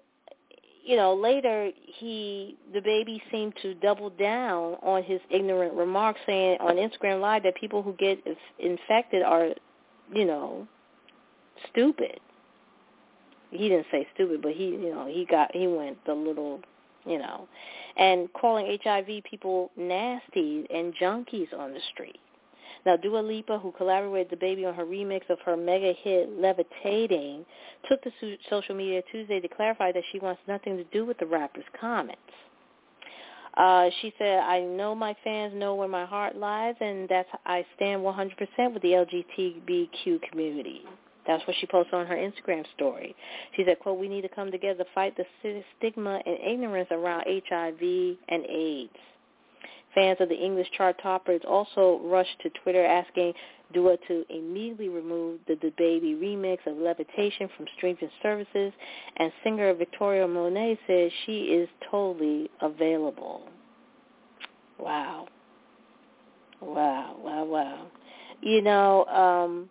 [0.84, 6.76] you know, later he DaBaby seemed to double down on his ignorant remarks, saying on
[6.76, 8.20] Instagram Live that people who get
[8.60, 9.50] infected are,
[10.14, 10.68] you know,
[11.72, 12.20] stupid.
[13.52, 16.62] He didn't say stupid, but he, you know, he got he went the little,
[17.06, 17.48] you know,
[17.98, 22.20] and calling HIV people nasty and junkies on the street.
[22.86, 27.46] Now, Dua Lipa, who collaborated with baby on her remix of her mega hit Levitating,
[27.88, 28.12] took to
[28.50, 32.22] social media Tuesday to clarify that she wants nothing to do with the rapper's comments.
[33.58, 37.66] Uh, she said, I know my fans know where my heart lies, and that's I
[37.76, 38.90] stand 100% with the
[39.40, 40.82] LGBTQ community.
[41.28, 43.16] That's what she posted on her Instagram story.
[43.56, 45.26] She said, quote, we need to come together to fight the
[45.78, 48.94] stigma and ignorance around HIV and AIDS.
[49.94, 53.34] Fans of the English chart toppers also rushed to Twitter asking
[53.74, 58.74] Dua to immediately remove the DaBaby remix of Levitating from streaming services,
[59.18, 63.48] and singer Victoria Monet says she is totally available.
[64.78, 65.28] Wow.
[66.62, 67.88] Wow, wow, wow.
[68.42, 69.70] You know, um,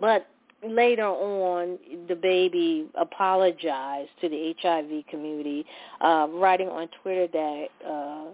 [0.00, 0.26] but
[0.66, 5.64] later on, DaBaby apologized to the HIV community,
[6.00, 8.32] uh, writing on Twitter that uh,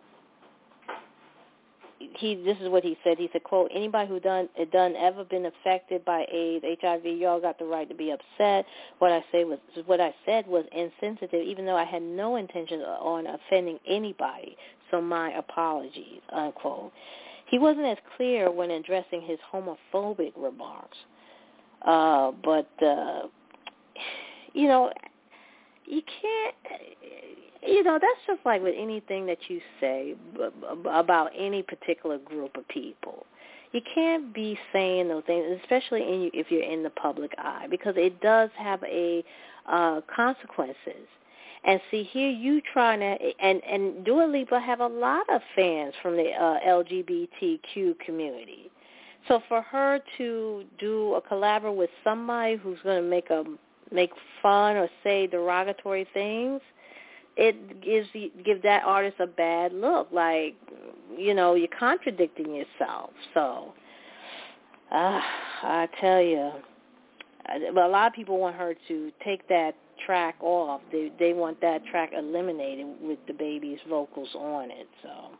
[2.16, 3.18] he this is what he said.
[3.18, 7.58] He said, "quote Anybody who done done ever been affected by AIDS, HIV, y'all got
[7.58, 8.66] the right to be upset.
[8.98, 12.80] What I say was what I said was insensitive, even though I had no intention
[12.80, 14.56] on offending anybody.
[14.90, 16.92] So my apologies." Unquote.
[17.46, 20.96] He wasn't as clear when addressing his homophobic remarks,
[21.82, 23.22] uh, but uh,
[24.54, 24.90] you know,
[25.84, 26.54] you can't
[27.82, 30.14] you know that's just like with anything that you say
[30.88, 33.26] about any particular group of people
[33.72, 37.94] you can't be saying those things especially in, if you're in the public eye because
[37.96, 39.24] it does have a
[39.68, 41.08] uh consequences
[41.64, 45.92] and see here you trying to and and Dua Lipa have a lot of fans
[46.00, 48.70] from the uh, LGBTQ community.
[49.28, 53.44] So for her to do a collaborate with somebody who's going to make a
[53.92, 54.10] make
[54.40, 56.60] fun or say derogatory things,
[57.36, 60.08] it gives you, give that artist a bad look.
[60.12, 60.54] Like,
[61.16, 63.10] you know, you're contradicting yourself.
[63.34, 63.72] So,
[64.90, 65.20] uh,
[65.62, 66.52] I tell you,
[67.74, 69.74] but a lot of people want her to take that
[70.04, 70.80] track off.
[70.90, 74.88] They they want that track eliminated with DaBaby's vocals on it.
[75.02, 75.38] So.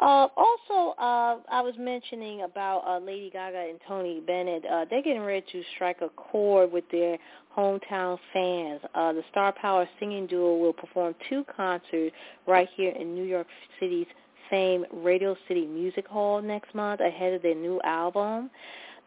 [0.00, 4.64] Uh, also, uh, I was mentioning about uh, Lady Gaga and Tony Bennett.
[4.64, 7.18] Uh, they're getting ready to strike a chord with their
[7.56, 8.80] hometown fans.
[8.94, 13.46] Uh, the Star Power singing duo will perform two concerts right here in New York
[13.78, 14.06] City's
[14.48, 18.50] famed Radio City Music Hall next month ahead of their new album.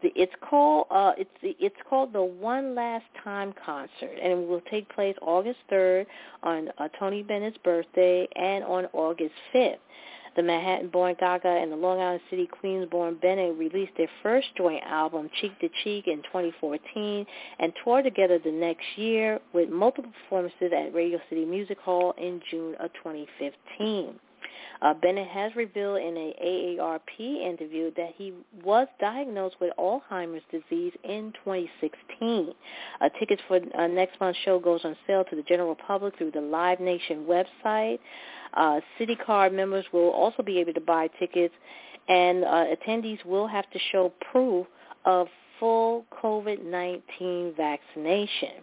[0.02, 4.86] It's called uh, it's it's called the One Last Time concert, and it will take
[4.90, 6.04] place August 3rd
[6.42, 9.78] on uh, Tony Bennett's birthday and on August 5th.
[10.36, 15.30] The Manhattan-born Gaga and the Long Island City Queens-born Bennett released their first joint album,
[15.40, 17.26] Cheek to Cheek, in 2014
[17.60, 22.40] and toured together the next year with multiple performances at Radio City Music Hall in
[22.50, 24.18] June of 2015.
[24.82, 28.32] Uh, Bennett has revealed in an AARP interview that he
[28.62, 32.52] was diagnosed with Alzheimer's disease in 2016.
[33.00, 36.30] Uh, tickets for uh, next month's show goes on sale to the general public through
[36.32, 37.98] the Live Nation website.
[38.54, 41.54] Uh, Citi Card members will also be able to buy tickets,
[42.08, 44.66] and uh, attendees will have to show proof
[45.04, 45.28] of
[45.58, 48.62] full COVID-19 vaccination.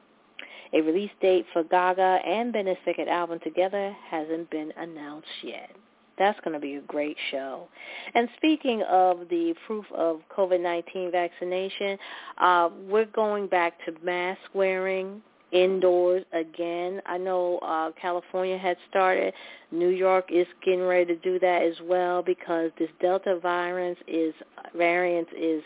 [0.73, 5.69] A release date for Gaga and Bennett's second album together hasn't been announced yet.
[6.18, 7.68] That's going to be a great show.
[8.14, 11.97] And speaking of the proof of COVID-19 vaccination,
[12.38, 17.01] uh, we're going back to mask wearing indoors again.
[17.05, 19.34] I know uh, California had started.
[19.72, 24.34] New York is getting ready to do that as well because this Delta virus is
[24.76, 25.62] variant is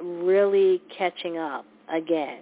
[0.00, 2.40] really catching up again.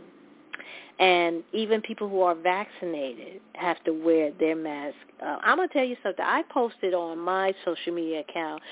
[0.98, 4.96] And even people who are vaccinated have to wear their mask.
[5.22, 6.24] Uh, I'm gonna tell you something.
[6.24, 8.62] I posted on my social media account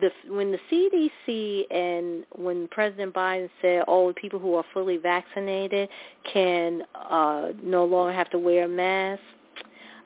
[0.00, 5.88] the when the CDC and when President Biden said, "Oh, people who are fully vaccinated
[6.32, 9.22] can uh, no longer have to wear a mask,"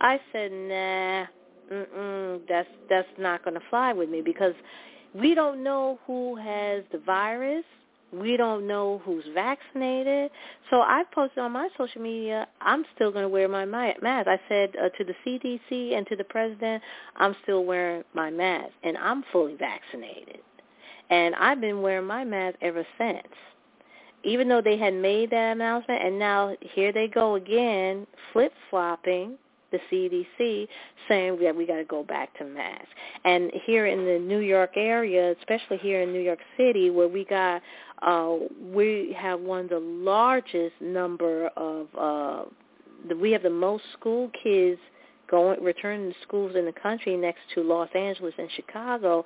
[0.01, 1.27] I said, "Nah,
[1.73, 4.55] mm-mm, that's that's not going to fly with me because
[5.14, 7.64] we don't know who has the virus.
[8.13, 10.31] We don't know who's vaccinated.
[10.71, 14.01] So I posted on my social media, I'm still going to wear my mask.
[14.03, 16.83] I said uh, to the CDC and to the president,
[17.17, 20.41] I'm still wearing my mask, and I'm fully vaccinated.
[21.11, 23.27] And I've been wearing my mask ever since.
[24.25, 29.39] Even though they had made that announcement, and now here they go again, flip-flopping
[29.71, 30.67] the CDC
[31.09, 32.89] saying that we got to go back to masks.
[33.25, 37.25] And here in the New York area, especially here in New York City, where we
[37.25, 37.63] got
[38.03, 38.36] uh,
[38.72, 42.44] we have one of the largest number of uh,
[43.20, 44.80] we have the most school kids
[45.30, 49.24] going returning to schools in the country next to Los Angeles and Chicago,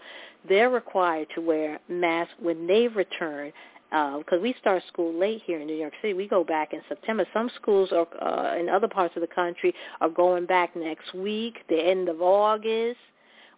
[0.49, 3.53] they're required to wear masks when they return
[3.91, 6.15] because uh, we start school late here in New York City.
[6.15, 7.27] We go back in September.
[7.35, 11.59] Some schools are uh, in other parts of the country are going back next week,
[11.69, 12.99] the end of August.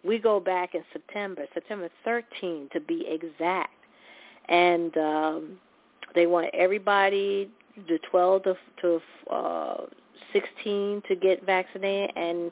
[0.03, 3.71] We go back in September, September 13 to be exact,
[4.49, 5.57] and um,
[6.13, 7.49] they want everybody,
[7.87, 8.99] the 12 to, to
[9.31, 9.77] uh,
[10.33, 12.51] 16, to get vaccinated and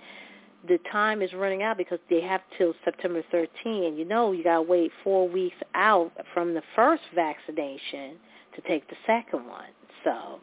[0.68, 3.84] the time is running out because they have till September 13.
[3.84, 8.16] And you know you got to wait four weeks out from the first vaccination
[8.56, 9.70] to take the second one.
[10.04, 10.40] So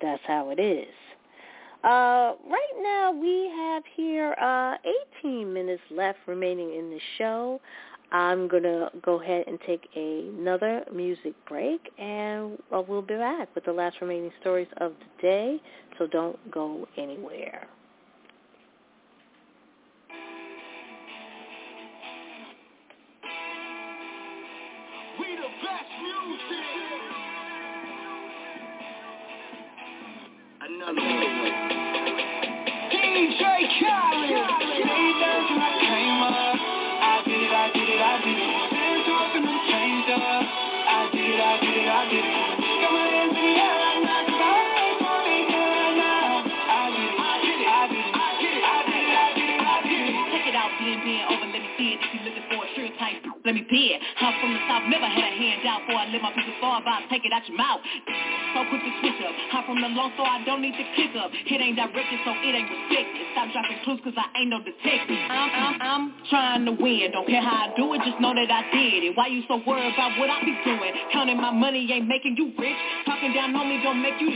[0.00, 0.86] that's how it is.
[1.84, 4.74] Uh, right now we have here uh,
[5.24, 7.60] 18 minutes left remaining in the show.
[8.10, 13.54] I'm going to go ahead and take another music break, and uh, we'll be back
[13.54, 15.60] with the last remaining stories of the day,
[15.98, 17.68] so don't go anywhere.
[30.60, 31.78] Another one.
[32.90, 33.42] DJ
[33.80, 34.58] Khaled.
[35.48, 35.87] when I
[54.48, 57.04] from the south, never had a handout before I let my people fall by.
[57.12, 57.84] Take it out your mouth.
[58.56, 59.34] So quick to switch up.
[59.52, 61.28] I'm from the long, so I don't need to kick up.
[61.36, 63.28] It ain't directed, so it ain't respected.
[63.36, 65.20] Stop dropping clues, cause I ain't no detective.
[65.28, 67.12] I'm, I'm, I'm trying to win.
[67.12, 69.12] Don't care how I do it, just know that I did it.
[69.12, 70.96] Why you so worried about what I be doing?
[71.12, 72.80] Counting my money ain't making you rich.
[73.04, 74.32] Talking down on me don't make you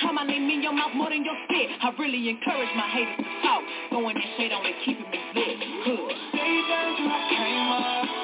[0.00, 1.68] Come my name in your mouth more than your spit.
[1.78, 3.62] I really encourage my haters to talk.
[3.90, 5.60] Throwing that shade on and keeping me lit.
[5.84, 6.16] Good.
[6.32, 8.21] Stay down I came up.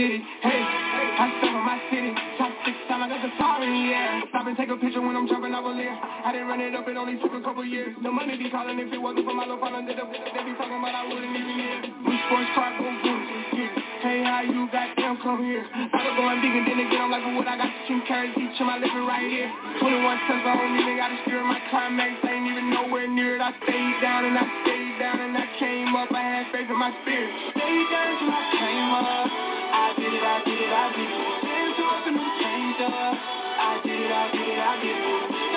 [0.00, 2.08] Hey, I step on my city.
[2.40, 4.22] Top six time, I got the the air.
[4.30, 5.92] Stop and take a picture when I'm jumping over there.
[5.92, 7.92] I didn't run it up, it only took a couple years.
[8.02, 9.84] The money be calling if it wasn't for my little father.
[9.84, 11.76] They be talking about I wouldn't even hear.
[12.08, 13.79] We sports car, go boom.
[14.00, 15.60] Hey, how you got them come here?
[15.60, 18.56] I going big and then again, I'm like, what I got to two carrots each
[18.56, 19.44] in my living right here.
[19.76, 22.16] 21 cents, I don't even got to steer my climax.
[22.24, 23.44] I ain't even nowhere near it.
[23.44, 26.08] I stayed down and I stayed down and I came up.
[26.16, 27.28] I had faith in my spirit.
[27.52, 29.28] Stayed down till I came up.
[29.28, 31.20] I did it, I did it, I did it.
[31.44, 33.14] Been talking, I'm changed up.
[33.20, 35.49] I did it, I did it, I did it.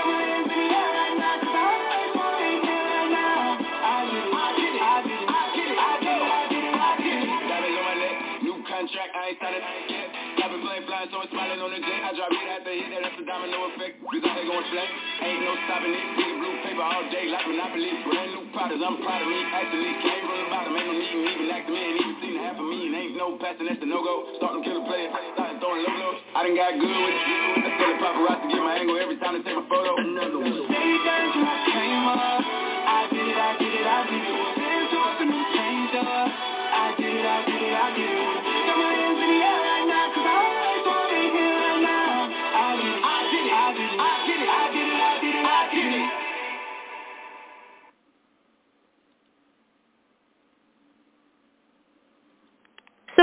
[8.84, 10.12] I ain't started yet.
[10.36, 12.04] Stopping plane flying, so I'm smiling on the jet.
[12.04, 13.96] I drop it after hit, that's a domino effect.
[14.12, 14.90] You thought they going flat?
[15.24, 16.04] Ain't no stopping it.
[16.20, 17.88] Big blue paper all day like Monopoly.
[18.04, 19.40] Brand new products, I'm proud of me.
[19.40, 22.36] Actually, came from the bottom, ain't no need me even acting me, ain't even seen
[22.44, 22.80] half of me.
[22.92, 24.36] And ain't no passing, that's the no-go.
[24.36, 27.28] Starting killer players, starting throwing low I done got good with it.
[27.64, 29.96] I tell the paparazzi to get my angle every time they take my photo.
[29.96, 30.60] Another one.
[30.60, 32.53] Down till I came up.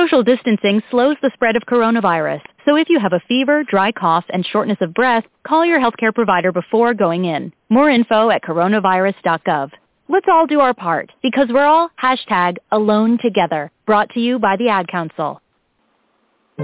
[0.01, 4.25] Social distancing slows the spread of coronavirus, so if you have a fever, dry cough,
[4.31, 7.53] and shortness of breath, call your healthcare provider before going in.
[7.69, 9.73] More info at coronavirus.gov.
[10.09, 14.57] Let's all do our part, because we're all hashtag alone together, brought to you by
[14.57, 15.43] the Ad Council.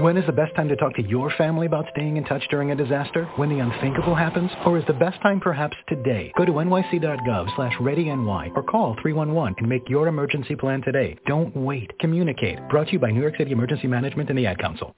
[0.03, 2.69] When is the best time to talk to your family about staying in touch during
[2.69, 3.25] a disaster?
[3.35, 4.51] When the unthinkable happens?
[4.63, 6.31] Or is the best time perhaps today?
[6.37, 11.17] Go to nyc.gov slash readyny or call 311 and make your emergency plan today.
[11.25, 11.91] Don't wait.
[11.97, 12.59] Communicate.
[12.69, 14.93] Brought to you by New York City Emergency Management and the Ad Council.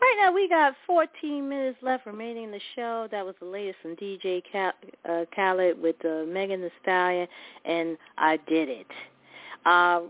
[0.00, 3.08] Right now, we got 14 minutes left remaining in the show.
[3.10, 7.26] That was the latest from DJ uh, Khaled with uh, Megan Thee Stallion,
[7.64, 8.86] and I did it.
[9.66, 10.02] Uh,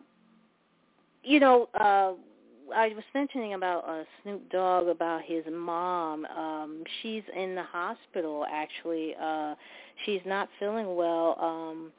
[1.24, 2.12] you know, uh,
[2.74, 6.24] I was mentioning about uh, Snoop Dogg about his mom.
[6.26, 9.14] Um, she's in the hospital actually.
[9.20, 9.54] Uh,
[10.04, 11.36] she's not feeling well.
[11.40, 11.92] Um,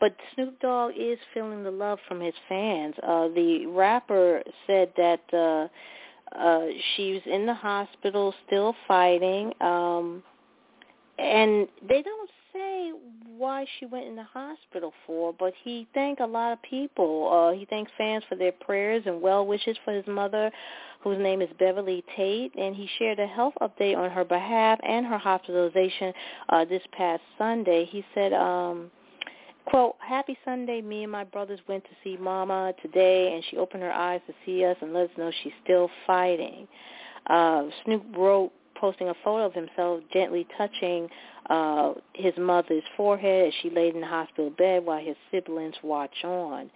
[0.00, 2.94] but Snoop Dogg is feeling the love from his fans.
[3.02, 9.52] Uh, the rapper said that uh, uh, she was in the hospital still fighting.
[9.60, 10.22] Um,
[11.18, 12.92] and they don't say
[13.40, 17.30] why she went in the hospital for, but he thanked a lot of people.
[17.32, 20.50] Uh, he thanks fans for their prayers and well wishes for his mother,
[21.00, 25.06] whose name is Beverly Tate, and he shared a health update on her behalf and
[25.06, 26.12] her hospitalization
[26.50, 27.86] uh, this past Sunday.
[27.86, 28.90] He said, um,
[29.64, 33.82] quote, Happy Sunday, me and my brothers went to see Mama today, and she opened
[33.82, 36.68] her eyes to see us and let us know she's still fighting.
[37.26, 41.08] Uh, Snoop wrote, posting a photo of himself gently touching
[41.48, 46.24] uh, his mother's forehead as she laid in the hospital bed while his siblings watch
[46.24, 46.70] on.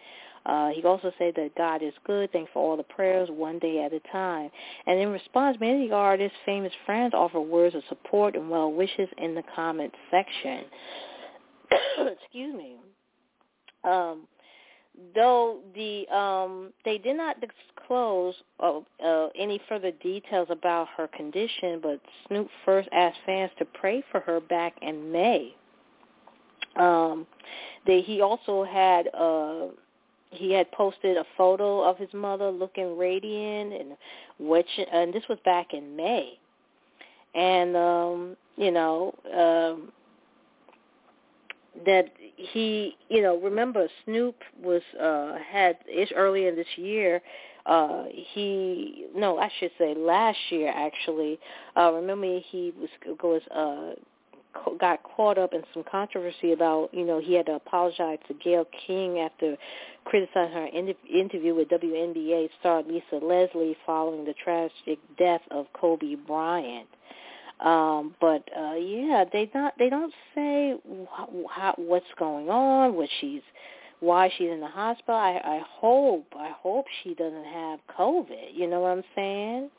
[0.46, 3.82] Uh, he also said that God is good, thanks for all the prayers, one day
[3.82, 4.50] at a time.
[4.86, 8.70] And in response, many of the artist's famous friends offer words of support and well
[8.70, 10.64] wishes in the comment section.
[12.22, 12.76] Excuse me.
[13.84, 14.26] Um,
[15.14, 21.80] though the um, they did not disclose uh, uh, any further details about her condition,
[21.82, 25.54] but Snoop first asked fans to pray for her back in May.
[26.76, 27.26] Um,
[27.86, 29.66] they, he also had uh,
[30.30, 33.96] he had posted a photo of his mother looking radiant, and
[34.38, 36.38] which and this was back in May,
[37.34, 39.14] and um, you know.
[39.36, 39.92] Um,
[41.84, 47.20] that he, you know, remember Snoop was uh had ish earlier this year.
[47.66, 51.38] Uh he no, I should say last year actually.
[51.76, 52.90] Uh remember he was
[53.22, 54.00] was uh
[54.78, 58.66] got caught up in some controversy about, you know, he had to apologize to Gayle
[58.86, 59.56] King after
[60.04, 60.68] criticizing her
[61.12, 66.88] interview with WNBA star Lisa Leslie following the tragic death of Kobe Bryant.
[67.60, 70.74] Um, but uh, yeah, they not they don't say
[71.50, 73.42] how, what's going on, what she's
[74.00, 75.14] why she's in the hospital.
[75.14, 78.54] I, I hope I hope she doesn't have COVID.
[78.54, 79.70] You know what I'm saying?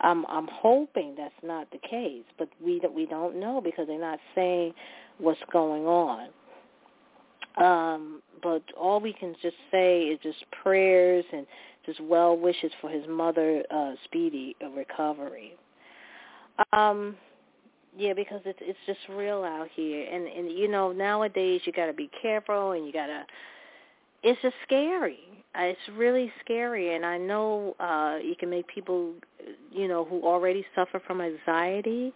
[0.00, 4.20] I'm I'm hoping that's not the case, but we we don't know because they're not
[4.34, 4.74] saying
[5.18, 6.28] what's going on.
[7.56, 11.46] Um, but all we can just say is just prayers and
[11.86, 15.54] just well wishes for his mother uh, speedy recovery.
[16.72, 17.16] Um,
[17.96, 21.86] yeah, because it's it's just real out here, and and you know nowadays you got
[21.86, 23.24] to be careful, and you got to.
[24.22, 25.18] It's just scary.
[25.56, 29.14] Uh, it's really scary, and I know uh you can make people,
[29.70, 32.12] you know, who already suffer from anxiety.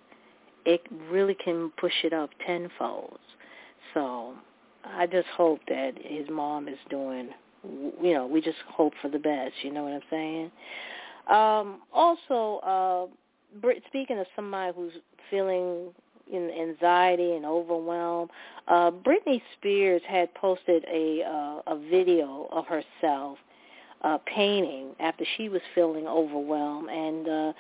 [0.64, 3.18] It really can push it up tenfold.
[3.95, 4.34] So
[4.84, 7.30] I just hope that his mom is doing.
[8.03, 9.53] You know, we just hope for the best.
[9.62, 10.51] You know what I'm saying?
[11.28, 13.14] Um, also, uh,
[13.87, 14.93] speaking of somebody who's
[15.31, 15.91] feeling
[16.31, 18.29] in anxiety and overwhelm,
[18.67, 23.39] uh, Britney Spears had posted a uh, a video of herself
[24.03, 27.53] uh, painting after she was feeling overwhelmed, and uh,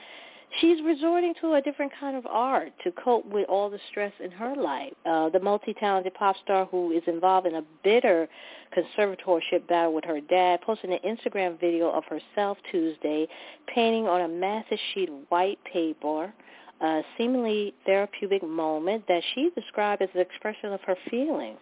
[0.60, 4.30] she's resorting to a different kind of art to cope with all the stress in
[4.30, 4.92] her life.
[5.06, 8.28] Uh, the multi-talented pop star who is involved in a bitter
[8.76, 13.26] conservatorship battle with her dad posted an Instagram video of herself Tuesday
[13.74, 16.32] painting on a massive sheet of white paper
[16.80, 21.58] a seemingly therapeutic moment that she described as an expression of her feelings.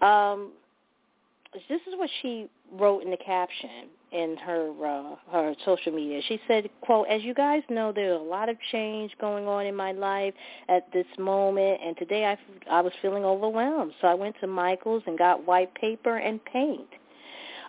[0.00, 0.52] Um,
[1.68, 6.20] this is what she wrote in the caption in her uh, her social media.
[6.28, 9.74] She said, "quote As you guys know, there's a lot of change going on in
[9.74, 10.34] my life
[10.68, 12.38] at this moment, and today I
[12.70, 16.88] I was feeling overwhelmed, so I went to Michael's and got white paper and paint."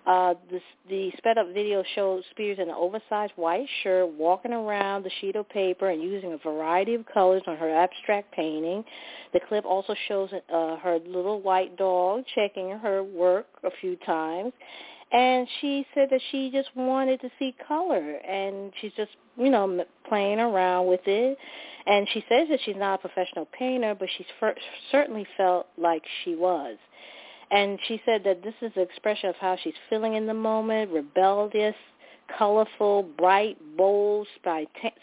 [0.06, 5.04] Uh, the, the sped up video shows Spears in an oversized white shirt walking around
[5.04, 8.84] the sheet of paper and using a variety of colors on her abstract painting.
[9.32, 14.52] The clip also shows uh, her little white dog checking her work a few times.
[15.14, 19.86] And she said that she just wanted to see color, and she's just, you know,
[20.10, 21.38] playing around with it.
[21.86, 24.56] And she says that she's not a professional painter, but she's for,
[24.92, 26.78] certainly felt like she was.
[27.52, 30.92] And she said that this is an expression of how she's feeling in the moment,
[30.92, 31.76] rebellious,
[32.40, 34.28] colorful, bright, bold,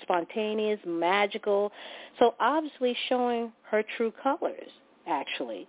[0.03, 1.71] spontaneous, magical.
[2.19, 4.71] So obviously showing her true colors,
[5.07, 5.69] actually.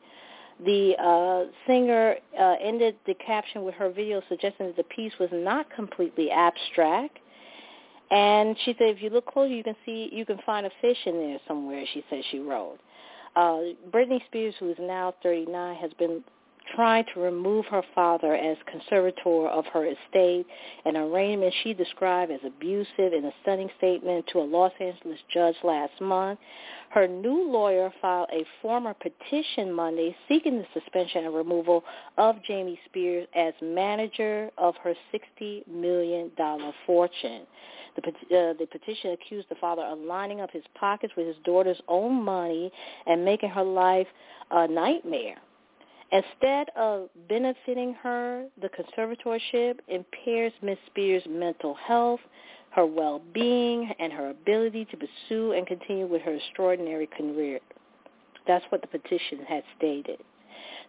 [0.64, 5.30] The uh, singer uh, ended the caption with her video suggesting that the piece was
[5.32, 7.18] not completely abstract.
[8.12, 10.98] And she said, if you look closer, you can see, you can find a fish
[11.06, 12.78] in there somewhere, she said she wrote.
[13.36, 16.24] Uh, Britney Spears, who is now 39, has been
[16.76, 20.46] trying to remove her father as conservator of her estate,
[20.86, 25.56] an arraignment she described as abusive in a stunning statement to a Los Angeles judge
[25.64, 26.40] last month.
[26.90, 31.84] Her new lawyer filed a former petition Monday seeking the suspension and removal
[32.18, 34.94] of Jamie Spears as manager of her
[35.42, 36.32] $60 million
[36.86, 37.44] fortune.
[37.96, 41.82] The, uh, the petition accused the father of lining up his pockets with his daughter's
[41.88, 42.72] own money
[43.06, 44.08] and making her life
[44.50, 45.38] a nightmare.
[46.12, 50.78] Instead of benefiting her, the conservatorship impairs Ms.
[50.88, 52.20] Spears' mental health,
[52.72, 57.60] her well-being, and her ability to pursue and continue with her extraordinary career.
[58.46, 60.20] That's what the petition had stated.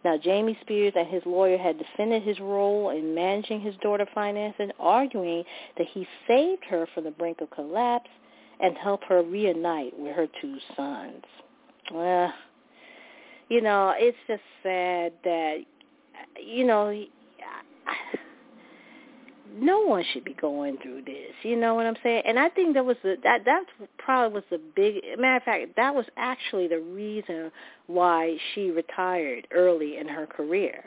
[0.05, 4.71] Now, Jamie Spears and his lawyer had defended his role in managing his daughter's finances,
[4.81, 5.45] arguing
[5.79, 8.11] that he saved her from the brink of collapse
[8.61, 11.25] and helped her reunite with her two sons.
[11.93, 12.33] Well,
[13.53, 15.59] you know, it's just sad that,
[16.43, 17.05] you know,
[19.55, 21.35] no one should be going through this.
[21.43, 22.23] You know what I'm saying?
[22.27, 23.65] And I think that was the that that
[23.99, 27.53] probably was the big matter of fact that was actually the reason
[27.89, 30.85] why she retired early in her career,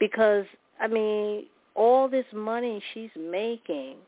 [0.00, 0.46] because
[0.80, 1.44] I mean
[1.76, 3.98] all this money she's making,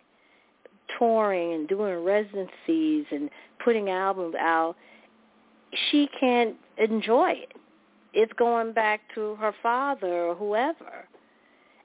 [0.98, 3.30] touring and doing residencies and
[3.64, 4.74] putting albums out,
[5.92, 7.52] she can't enjoy it
[8.12, 11.06] it's going back to her father or whoever.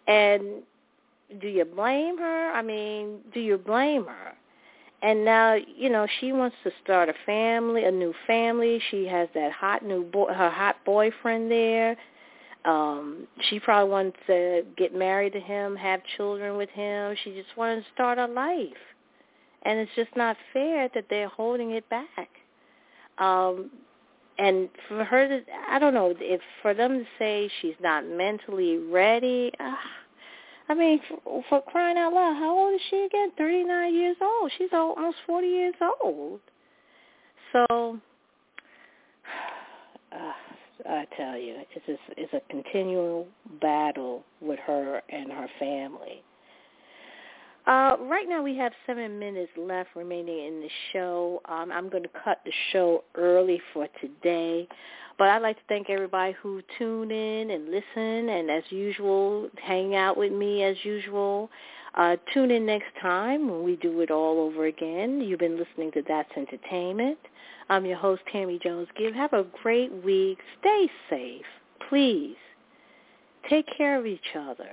[0.07, 0.63] And
[1.39, 2.51] do you blame her?
[2.51, 4.33] I mean, do you blame her?
[5.01, 8.81] And now, you know, she wants to start a family, a new family.
[8.89, 11.97] She has that hot new boy, her hot boyfriend there.
[12.63, 17.15] Um, she probably wants to get married to him, have children with him.
[17.23, 18.69] She just wants to start a life.
[19.63, 22.29] And it's just not fair that they're holding it back.
[23.19, 23.69] Um,
[24.37, 28.77] and for her to i don't know if for them to say she's not mentally
[28.77, 29.75] ready uh,
[30.69, 33.31] i mean for, for crying out loud how old is she again?
[33.37, 34.51] Thirty nine years old.
[34.57, 36.39] She's almost forty years old.
[37.51, 37.65] So
[40.11, 40.31] uh,
[40.89, 43.27] i tell you it's a, it's a continual
[43.61, 46.23] battle with her and her family
[47.67, 51.41] uh, right now we have seven minutes left remaining in the show.
[51.45, 54.67] Um, I'm going to cut the show early for today.
[55.17, 59.95] But I'd like to thank everybody who tuned in and listened and as usual, hang
[59.95, 61.49] out with me as usual.
[61.95, 65.21] Uh, tune in next time when we do it all over again.
[65.21, 67.17] You've been listening to That's Entertainment.
[67.69, 69.15] I'm your host, Tammy Jones Gibbs.
[69.15, 70.37] Have a great week.
[70.59, 71.45] Stay safe.
[71.89, 72.35] Please.
[73.49, 74.69] Take care of each other.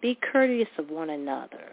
[0.00, 1.72] Be courteous of one another